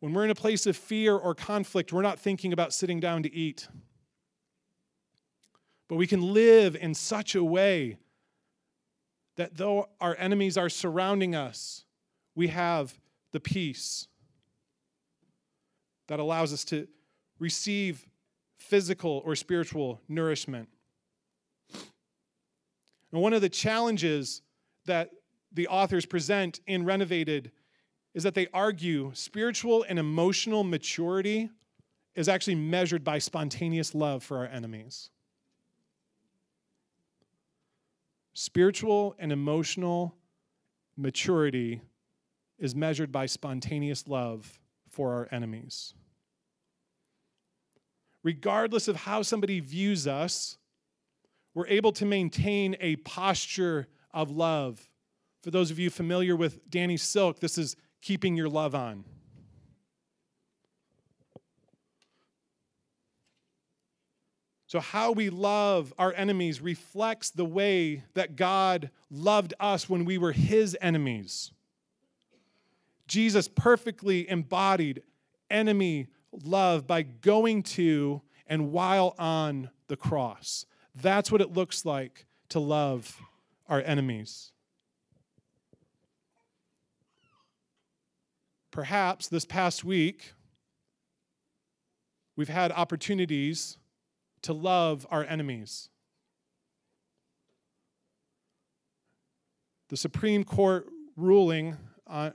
When 0.00 0.12
we're 0.12 0.24
in 0.24 0.30
a 0.30 0.34
place 0.34 0.66
of 0.66 0.76
fear 0.76 1.14
or 1.14 1.34
conflict, 1.34 1.92
we're 1.92 2.02
not 2.02 2.18
thinking 2.18 2.52
about 2.52 2.72
sitting 2.72 3.00
down 3.00 3.22
to 3.22 3.32
eat. 3.32 3.68
But 5.88 5.96
we 5.96 6.06
can 6.06 6.32
live 6.32 6.74
in 6.74 6.94
such 6.94 7.34
a 7.34 7.44
way 7.44 7.98
that 9.36 9.56
though 9.56 9.88
our 10.00 10.16
enemies 10.18 10.56
are 10.56 10.68
surrounding 10.68 11.34
us, 11.34 11.84
we 12.34 12.48
have 12.48 12.98
the 13.32 13.40
peace 13.40 14.08
that 16.08 16.18
allows 16.18 16.52
us 16.52 16.64
to 16.64 16.88
receive 17.38 18.06
physical 18.60 19.22
or 19.24 19.34
spiritual 19.34 20.00
nourishment. 20.08 20.68
And 23.12 23.20
one 23.20 23.32
of 23.32 23.40
the 23.40 23.48
challenges 23.48 24.42
that 24.86 25.10
the 25.52 25.66
authors 25.66 26.06
present 26.06 26.60
in 26.66 26.84
Renovated 26.84 27.50
is 28.14 28.22
that 28.22 28.34
they 28.34 28.46
argue 28.52 29.10
spiritual 29.14 29.84
and 29.88 29.98
emotional 29.98 30.62
maturity 30.62 31.50
is 32.14 32.28
actually 32.28 32.56
measured 32.56 33.02
by 33.02 33.18
spontaneous 33.18 33.94
love 33.94 34.22
for 34.22 34.38
our 34.38 34.46
enemies. 34.46 35.10
Spiritual 38.32 39.16
and 39.18 39.32
emotional 39.32 40.14
maturity 40.96 41.80
is 42.58 42.74
measured 42.74 43.10
by 43.10 43.26
spontaneous 43.26 44.06
love 44.06 44.58
for 44.88 45.12
our 45.12 45.28
enemies. 45.30 45.94
Regardless 48.22 48.88
of 48.88 48.96
how 48.96 49.22
somebody 49.22 49.60
views 49.60 50.06
us, 50.06 50.58
we're 51.54 51.66
able 51.66 51.92
to 51.92 52.04
maintain 52.04 52.76
a 52.80 52.96
posture 52.96 53.88
of 54.12 54.30
love. 54.30 54.88
For 55.42 55.50
those 55.50 55.70
of 55.70 55.78
you 55.78 55.90
familiar 55.90 56.36
with 56.36 56.68
Danny 56.70 56.96
Silk, 56.96 57.40
this 57.40 57.56
is 57.56 57.76
keeping 58.02 58.36
your 58.36 58.48
love 58.48 58.74
on. 58.74 59.04
So, 64.66 64.78
how 64.78 65.10
we 65.10 65.30
love 65.30 65.92
our 65.98 66.12
enemies 66.12 66.60
reflects 66.60 67.30
the 67.30 67.44
way 67.44 68.04
that 68.14 68.36
God 68.36 68.90
loved 69.10 69.52
us 69.58 69.88
when 69.88 70.04
we 70.04 70.16
were 70.16 70.30
his 70.30 70.76
enemies. 70.80 71.50
Jesus 73.08 73.48
perfectly 73.48 74.30
embodied 74.30 75.02
enemy 75.50 76.06
love 76.32 76.86
by 76.86 77.02
going 77.02 77.62
to 77.62 78.22
and 78.46 78.72
while 78.72 79.14
on 79.18 79.70
the 79.88 79.96
cross. 79.96 80.66
That's 80.94 81.30
what 81.30 81.40
it 81.40 81.52
looks 81.52 81.84
like 81.84 82.26
to 82.50 82.60
love 82.60 83.20
our 83.68 83.80
enemies. 83.80 84.52
Perhaps 88.70 89.28
this 89.28 89.44
past 89.44 89.84
week, 89.84 90.32
we've 92.36 92.48
had 92.48 92.72
opportunities 92.72 93.78
to 94.42 94.52
love 94.52 95.06
our 95.10 95.24
enemies. 95.24 95.88
The 99.88 99.96
Supreme 99.96 100.44
Court 100.44 100.86
ruling 101.16 101.76
on, 102.06 102.32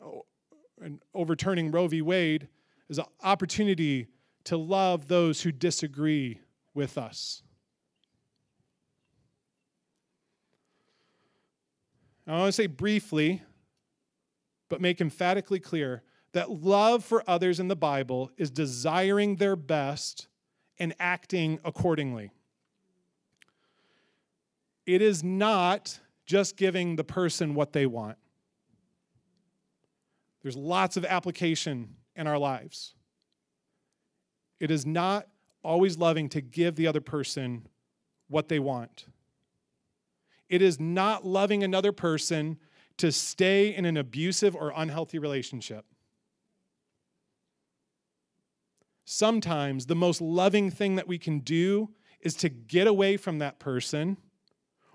overturning 1.14 1.72
Roe 1.72 1.88
v. 1.88 2.02
Wade 2.02 2.50
is 2.90 2.98
an 3.00 3.06
opportunity 3.24 4.08
to 4.46 4.58
love 4.58 5.08
those 5.08 5.42
who 5.42 5.52
disagree 5.52 6.40
with 6.74 6.98
us. 6.98 7.42
I 12.28 12.38
want 12.38 12.48
to 12.48 12.52
say 12.52 12.68
briefly, 12.68 13.44
but 14.70 14.82
make 14.82 15.00
emphatically 15.00 15.60
clear 15.60 16.04
that 16.34 16.50
love 16.50 17.06
for 17.06 17.24
others 17.28 17.60
in 17.60 17.68
the 17.68 17.76
Bible 17.76 18.32
is 18.38 18.50
desiring 18.50 19.36
their 19.36 19.56
best 19.56 20.28
and 20.80 20.94
acting 21.00 21.60
accordingly. 21.64 22.32
It 24.86 25.02
is 25.02 25.24
not 25.24 26.00
just 26.26 26.58
giving 26.58 26.96
the 26.96 27.04
person 27.04 27.54
what 27.54 27.74
they 27.74 27.86
want. 27.86 28.18
There's 30.42 30.58
lots 30.58 30.98
of 30.98 31.06
application 31.06 31.96
in 32.16 32.28
our 32.28 32.38
lives. 32.38 32.96
It 34.60 34.72
is 34.72 34.86
not 34.86 35.28
always 35.64 35.98
loving 35.98 36.30
to 36.30 36.42
give 36.42 36.76
the 36.76 36.88
other 36.88 37.02
person 37.02 37.68
what 38.28 38.48
they 38.48 38.60
want. 38.60 39.06
It 40.50 40.62
is 40.62 40.80
not 40.80 41.26
loving 41.26 41.64
another 41.64 41.92
person 41.92 42.58
to 42.98 43.12
stay 43.12 43.76
in 43.76 43.86
an 43.86 43.98
abusive 43.98 44.56
or 44.56 44.72
unhealthy 44.76 45.20
relationship. 45.20 45.86
Sometimes 49.06 49.86
the 49.86 49.96
most 49.96 50.22
loving 50.22 50.72
thing 50.72 50.96
that 50.96 51.08
we 51.08 51.18
can 51.18 51.40
do 51.40 51.90
is 52.22 52.34
to 52.36 52.50
get 52.50 52.88
away 52.88 53.18
from 53.18 53.40
that 53.40 53.60
person 53.60 54.18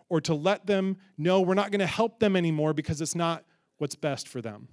or 0.09 0.21
to 0.21 0.35
let 0.35 0.67
them 0.67 0.97
know 1.17 1.41
we're 1.41 1.55
not 1.55 1.71
going 1.71 1.81
to 1.81 1.87
help 1.87 2.19
them 2.19 2.35
anymore 2.35 2.73
because 2.73 3.01
it's 3.01 3.15
not 3.15 3.45
what's 3.79 3.95
best 3.95 4.27
for 4.27 4.41
them. 4.43 4.69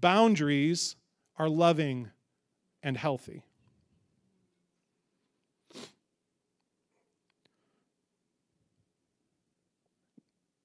Boundaries 0.00 0.96
are 1.38 1.48
loving 1.48 2.10
and 2.82 2.96
healthy. 2.96 3.42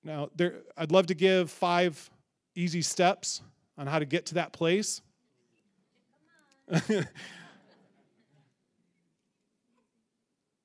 Now, 0.04 0.30
there, 0.36 0.62
I'd 0.78 0.92
love 0.92 1.08
to 1.08 1.14
give 1.14 1.52
five 1.52 2.10
easy 2.56 2.82
steps 2.82 3.42
on 3.78 3.88
how 3.88 4.00
to 4.00 4.06
get 4.06 4.26
to 4.28 4.36
that 4.36 4.52
place. 4.52 5.02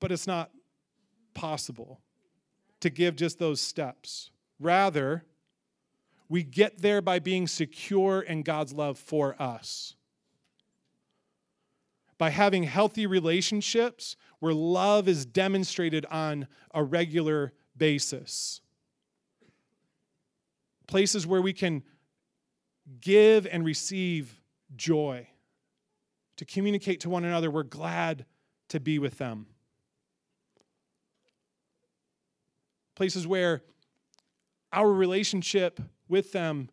but 0.01 0.13
it's 0.13 0.27
not 0.27 0.51
possible 1.35 2.01
to 2.81 2.91
give 2.91 3.17
just 3.17 3.39
those 3.39 3.61
steps. 3.61 4.31
Rather, 4.59 5.25
we 6.29 6.43
get 6.43 6.81
there 6.81 7.01
by 7.01 7.19
being 7.19 7.47
secure 7.47 8.21
in 8.21 8.43
God's 8.43 8.73
love 8.73 8.99
for 8.99 9.41
us. 9.41 9.95
By 12.19 12.31
having 12.31 12.65
healthy 12.65 13.07
relationships 13.07 14.17
where 14.41 14.55
love 14.55 15.09
is 15.09 15.27
demonstrated 15.27 16.07
on 16.07 16.49
a 16.73 16.83
regular 16.83 17.53
basis. 17.77 18.61
Places 20.87 21.27
where 21.27 21.43
we 21.43 21.53
can 21.53 21.83
give 23.01 23.47
and 23.47 23.65
receive 23.65 24.41
joy 24.77 25.29
to 26.37 26.45
communicate 26.45 27.01
to 27.01 27.11
one 27.11 27.25
another, 27.25 27.51
we're 27.51 27.63
glad 27.63 28.25
to 28.69 28.81
be 28.81 28.99
with 28.99 29.19
them. 29.19 29.47
Places 32.95 33.27
where 33.27 33.63
our 34.73 34.91
relationship 34.91 35.81
with 36.09 36.33
them, 36.33 36.71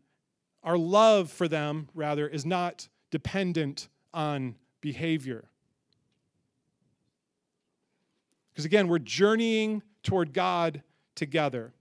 our 0.64 0.78
love 0.78 1.32
for 1.32 1.48
them, 1.48 1.90
rather, 1.94 2.28
is 2.28 2.46
not 2.46 2.88
dependent 3.12 3.90
on 4.14 4.56
behavior. 4.82 5.46
Because 8.54 8.66
again, 8.66 8.88
we're 8.88 9.00
journeying 9.00 9.82
toward 10.04 10.34
God 10.34 10.84
together. 11.16 11.74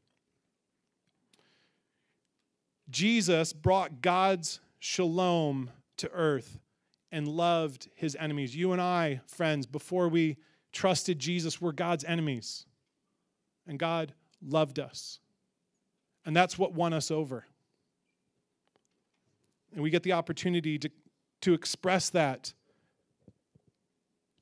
Jesus 2.90 3.52
brought 3.52 4.02
God's 4.02 4.60
shalom 4.78 5.70
to 5.98 6.10
earth 6.12 6.58
and 7.10 7.28
loved 7.28 7.88
his 7.94 8.16
enemies. 8.16 8.56
You 8.56 8.72
and 8.72 8.80
I, 8.80 9.20
friends, 9.26 9.66
before 9.66 10.08
we 10.08 10.36
trusted 10.72 11.18
Jesus, 11.18 11.60
were 11.60 11.72
God's 11.72 12.04
enemies. 12.04 12.66
And 13.66 13.78
God 13.78 14.12
loved 14.42 14.78
us. 14.78 15.20
And 16.24 16.37
that's 16.37 16.58
what 16.58 16.72
won 16.72 16.92
us 16.92 17.11
over. 17.11 17.44
And 19.72 19.82
we 19.82 19.90
get 19.90 20.02
the 20.02 20.12
opportunity 20.12 20.78
to, 20.78 20.90
to 21.42 21.54
express 21.54 22.11
that 22.11 22.52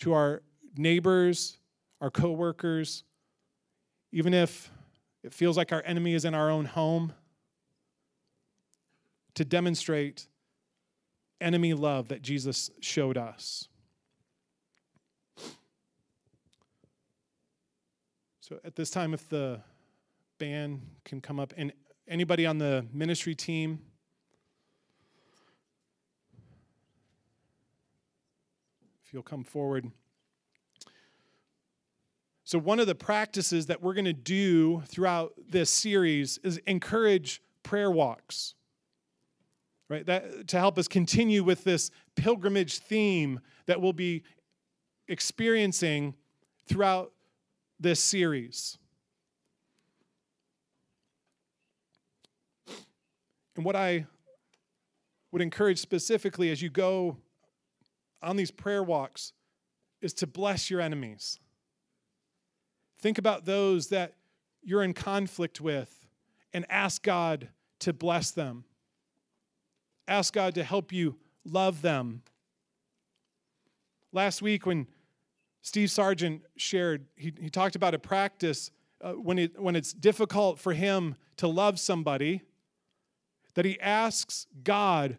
to 0.00 0.12
our 0.12 0.42
neighbors, 0.76 1.58
our 2.00 2.10
coworkers, 2.10 3.04
even 4.12 4.34
if 4.34 4.70
it 5.22 5.32
feels 5.32 5.56
like 5.56 5.72
our 5.72 5.82
enemy 5.84 6.14
is 6.14 6.24
in 6.24 6.34
our 6.34 6.50
own 6.50 6.64
home, 6.64 7.12
to 9.34 9.44
demonstrate 9.44 10.26
enemy 11.40 11.74
love 11.74 12.08
that 12.08 12.22
Jesus 12.22 12.70
showed 12.80 13.16
us. 13.16 13.68
So 18.40 18.58
at 18.64 18.74
this 18.74 18.90
time, 18.90 19.14
if 19.14 19.28
the 19.28 19.60
band 20.40 20.82
can 21.04 21.20
come 21.20 21.38
up, 21.38 21.54
and 21.56 21.72
anybody 22.08 22.46
on 22.46 22.58
the 22.58 22.84
ministry 22.92 23.36
team, 23.36 23.78
if 29.06 29.12
you'll 29.12 29.22
come 29.22 29.44
forward. 29.44 29.88
So, 32.42 32.58
one 32.58 32.80
of 32.80 32.88
the 32.88 32.96
practices 32.96 33.66
that 33.66 33.80
we're 33.80 33.94
going 33.94 34.06
to 34.06 34.12
do 34.12 34.82
throughout 34.88 35.34
this 35.48 35.70
series 35.70 36.38
is 36.42 36.56
encourage 36.66 37.40
prayer 37.62 37.92
walks 37.92 38.54
right? 39.90 40.06
That, 40.06 40.48
to 40.48 40.58
help 40.58 40.78
us 40.78 40.88
continue 40.88 41.44
with 41.44 41.64
this 41.64 41.90
pilgrimage 42.14 42.78
theme 42.78 43.40
that 43.66 43.82
we'll 43.82 43.92
be 43.92 44.22
experiencing 45.08 46.14
throughout 46.66 47.12
this 47.78 48.00
series. 48.00 48.78
And 53.60 53.64
what 53.66 53.76
I 53.76 54.06
would 55.32 55.42
encourage 55.42 55.80
specifically 55.80 56.50
as 56.50 56.62
you 56.62 56.70
go 56.70 57.18
on 58.22 58.36
these 58.36 58.50
prayer 58.50 58.82
walks 58.82 59.34
is 60.00 60.14
to 60.14 60.26
bless 60.26 60.70
your 60.70 60.80
enemies. 60.80 61.38
Think 63.02 63.18
about 63.18 63.44
those 63.44 63.88
that 63.88 64.14
you're 64.62 64.82
in 64.82 64.94
conflict 64.94 65.60
with 65.60 66.08
and 66.54 66.64
ask 66.70 67.02
God 67.02 67.50
to 67.80 67.92
bless 67.92 68.30
them. 68.30 68.64
Ask 70.08 70.32
God 70.32 70.54
to 70.54 70.64
help 70.64 70.90
you 70.90 71.18
love 71.44 71.82
them. 71.82 72.22
Last 74.10 74.40
week, 74.40 74.64
when 74.64 74.86
Steve 75.60 75.90
Sargent 75.90 76.44
shared, 76.56 77.04
he, 77.14 77.34
he 77.38 77.50
talked 77.50 77.76
about 77.76 77.92
a 77.92 77.98
practice 77.98 78.70
uh, 79.02 79.12
when, 79.12 79.38
it, 79.38 79.60
when 79.60 79.76
it's 79.76 79.92
difficult 79.92 80.58
for 80.58 80.72
him 80.72 81.14
to 81.36 81.46
love 81.46 81.78
somebody, 81.78 82.40
that 83.54 83.64
he 83.64 83.80
asks 83.80 84.46
God, 84.62 85.18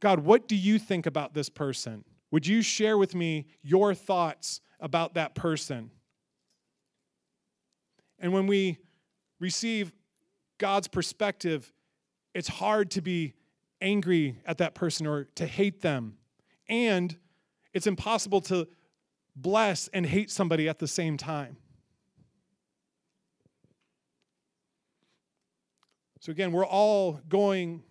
God, 0.00 0.20
what 0.20 0.48
do 0.48 0.56
you 0.56 0.78
think 0.78 1.06
about 1.06 1.34
this 1.34 1.48
person? 1.48 2.04
Would 2.30 2.46
you 2.46 2.62
share 2.62 2.98
with 2.98 3.14
me 3.14 3.46
your 3.62 3.94
thoughts 3.94 4.60
about 4.80 5.14
that 5.14 5.34
person? 5.34 5.90
And 8.18 8.32
when 8.32 8.46
we 8.46 8.78
receive 9.40 9.92
God's 10.58 10.88
perspective, 10.88 11.72
it's 12.34 12.48
hard 12.48 12.90
to 12.92 13.00
be 13.00 13.34
angry 13.80 14.40
at 14.44 14.58
that 14.58 14.74
person 14.74 15.06
or 15.06 15.24
to 15.36 15.46
hate 15.46 15.80
them. 15.80 16.18
And 16.68 17.16
it's 17.72 17.86
impossible 17.86 18.40
to 18.42 18.68
bless 19.36 19.88
and 19.88 20.04
hate 20.04 20.30
somebody 20.30 20.68
at 20.68 20.78
the 20.78 20.88
same 20.88 21.16
time. 21.16 21.56
So, 26.20 26.32
again, 26.32 26.50
we're 26.50 26.66
all 26.66 27.20
going 27.28 27.84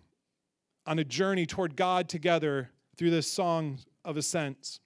on 0.84 0.98
a 0.98 1.04
journey 1.04 1.46
toward 1.46 1.76
God 1.76 2.10
together 2.10 2.70
through 2.96 3.10
this 3.10 3.30
song 3.30 3.78
of 4.04 4.18
ascents. 4.18 4.80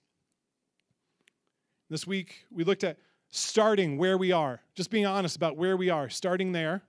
This 1.89 2.07
week, 2.07 2.45
we 2.49 2.63
looked 2.63 2.85
at 2.85 2.97
starting 3.31 3.97
where 3.97 4.17
we 4.17 4.31
are, 4.31 4.61
just 4.75 4.89
being 4.89 5.05
honest 5.05 5.35
about 5.35 5.57
where 5.57 5.75
we 5.75 5.89
are, 5.89 6.07
starting 6.07 6.53
there. 6.53 6.83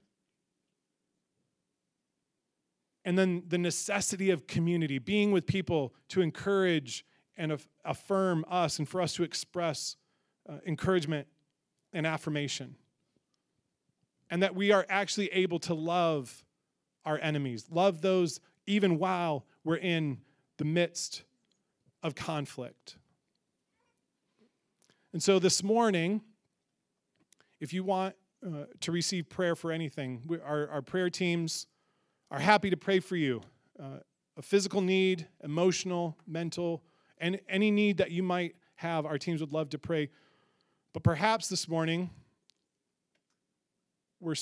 And 3.05 3.19
then 3.19 3.43
the 3.49 3.59
necessity 3.59 4.31
of 4.31 4.47
community, 4.47 4.99
being 4.99 5.33
with 5.33 5.47
people 5.47 5.93
to 6.11 6.21
encourage 6.21 7.05
and 7.37 7.59
affirm 7.85 8.45
us 8.49 8.79
and 8.79 8.89
for 8.89 9.03
us 9.03 9.13
to 9.15 9.25
express 9.25 9.97
uh, 10.49 10.59
encouragement 10.65 11.27
and 11.93 12.07
affirmation. 12.07 12.77
And 14.31 14.43
that 14.43 14.55
we 14.55 14.71
are 14.71 14.87
actually 14.89 15.29
able 15.33 15.59
to 15.61 15.75
love 15.75 16.44
our 17.05 17.19
enemies, 17.21 17.67
love 17.71 18.01
those 18.01 18.41
even 18.67 18.99
while 18.99 19.45
we're 19.63 19.77
in 19.77 20.19
the 20.57 20.65
midst 20.65 21.23
of 22.03 22.15
conflict. 22.15 22.97
And 25.13 25.23
so 25.23 25.39
this 25.39 25.63
morning, 25.63 26.23
if 27.61 27.73
you 27.73 27.85
want 27.85 28.15
uh, 28.45 28.65
to 28.81 28.93
receive 28.93 29.29
prayer 29.29 29.55
for 29.55 29.73
anything, 29.73 30.23
we, 30.27 30.39
our, 30.41 30.69
our 30.69 30.83
prayer 30.83 31.09
teams 31.09 31.67
are 32.31 32.39
happy 32.41 32.71
to 32.71 32.77
pray 32.77 33.01
for 33.01 33.17
you. 33.17 33.41
Uh, 33.79 33.99
a 34.37 34.43
physical 34.43 34.81
need, 34.81 35.27
emotional, 35.43 36.17
mental, 36.27 36.83
and 37.19 37.41
any 37.49 37.71
need 37.71 37.99
that 37.99 38.11
you 38.11 38.23
might 38.23 38.57
have, 38.77 39.07
our 39.07 39.19
teams 39.19 39.41
would 39.41 39.53
love 39.53 39.71
to 39.71 39.79
pray. 39.79 40.11
But 40.93 41.05
perhaps 41.05 41.49
this 41.49 41.69
morning, 41.69 42.11
we're 44.21 44.35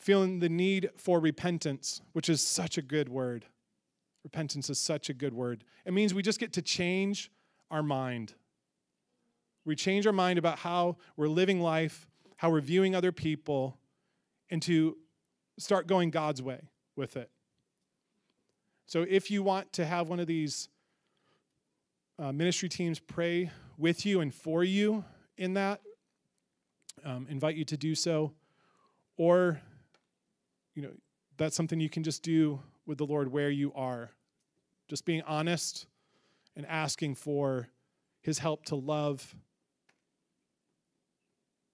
feeling 0.00 0.40
the 0.40 0.48
need 0.48 0.90
for 0.96 1.20
repentance, 1.20 2.00
which 2.12 2.28
is 2.28 2.44
such 2.44 2.78
a 2.78 2.82
good 2.82 3.08
word. 3.08 3.44
Repentance 4.24 4.70
is 4.70 4.78
such 4.78 5.10
a 5.10 5.14
good 5.14 5.34
word. 5.34 5.62
It 5.84 5.92
means 5.92 6.12
we 6.12 6.22
just 6.22 6.40
get 6.40 6.54
to 6.54 6.62
change 6.62 7.30
our 7.70 7.82
mind. 7.82 8.34
We 9.64 9.76
change 9.76 10.06
our 10.06 10.12
mind 10.12 10.38
about 10.38 10.58
how 10.58 10.96
we're 11.16 11.28
living 11.28 11.60
life, 11.60 12.08
how 12.36 12.50
we're 12.50 12.62
viewing 12.62 12.94
other 12.94 13.12
people, 13.12 13.76
and 14.50 14.62
to 14.62 14.96
start 15.58 15.86
going 15.86 16.10
God's 16.10 16.42
way 16.42 16.60
with 16.96 17.16
it. 17.16 17.30
So 18.86 19.06
if 19.08 19.30
you 19.30 19.42
want 19.42 19.72
to 19.74 19.84
have 19.84 20.08
one 20.08 20.18
of 20.18 20.26
these 20.26 20.68
uh, 22.18 22.32
ministry 22.32 22.68
teams 22.68 22.98
pray 22.98 23.50
with 23.78 24.04
you 24.04 24.20
and 24.20 24.34
for 24.34 24.64
you 24.64 25.04
in 25.36 25.54
that, 25.54 25.80
um, 27.04 27.26
invite 27.30 27.56
you 27.56 27.64
to 27.66 27.76
do 27.76 27.94
so. 27.94 28.32
Or, 29.16 29.60
you 30.74 30.82
know, 30.82 30.90
that's 31.36 31.56
something 31.56 31.80
you 31.80 31.90
can 31.90 32.02
just 32.02 32.22
do 32.22 32.60
with 32.86 32.98
the 32.98 33.06
Lord 33.06 33.32
where 33.32 33.50
you 33.50 33.72
are. 33.74 34.10
Just 34.88 35.04
being 35.04 35.22
honest 35.22 35.86
and 36.56 36.66
asking 36.66 37.14
for 37.14 37.68
his 38.20 38.38
help 38.38 38.64
to 38.66 38.76
love 38.76 39.34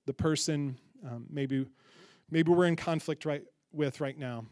the 0.07 0.13
person 0.13 0.79
um, 1.05 1.27
maybe 1.29 1.67
maybe 2.31 2.51
we're 2.51 2.67
in 2.67 2.77
conflict 2.77 3.25
right 3.25 3.43
with 3.73 4.01
right 4.01 4.19
now 4.19 4.45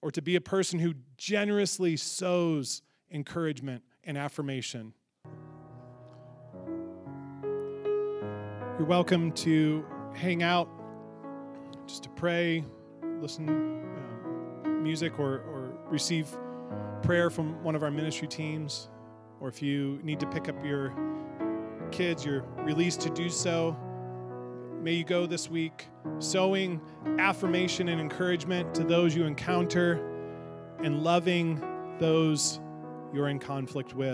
or 0.00 0.10
to 0.10 0.22
be 0.22 0.36
a 0.36 0.40
person 0.40 0.78
who 0.78 0.94
generously 1.16 1.96
sows 1.96 2.82
encouragement 3.10 3.82
and 4.04 4.16
affirmation. 4.16 4.92
You're 8.78 8.86
welcome 8.86 9.32
to 9.32 9.84
hang 10.14 10.42
out, 10.42 10.68
just 11.88 12.02
to 12.02 12.10
pray, 12.10 12.62
listen 13.20 13.48
um, 13.48 14.82
music, 14.82 15.18
or, 15.18 15.38
or 15.38 15.72
receive 15.88 16.28
prayer 17.02 17.30
from 17.30 17.62
one 17.64 17.74
of 17.74 17.82
our 17.82 17.90
ministry 17.90 18.28
teams. 18.28 18.90
Or 19.40 19.48
if 19.48 19.62
you 19.62 19.98
need 20.02 20.20
to 20.20 20.26
pick 20.26 20.48
up 20.48 20.64
your 20.64 20.94
kids, 21.90 22.24
you're 22.24 22.42
released 22.58 23.00
to 23.02 23.10
do 23.10 23.30
so. 23.30 23.76
May 24.82 24.92
you 24.92 25.04
go 25.04 25.26
this 25.26 25.48
week 25.48 25.86
sowing 26.18 26.80
affirmation 27.18 27.88
and 27.88 28.00
encouragement 28.00 28.74
to 28.74 28.84
those 28.84 29.16
you 29.16 29.24
encounter 29.24 30.04
and 30.82 31.02
loving 31.02 31.62
those 31.98 32.60
you're 33.12 33.28
in 33.28 33.38
conflict 33.38 33.94
with. 33.94 34.06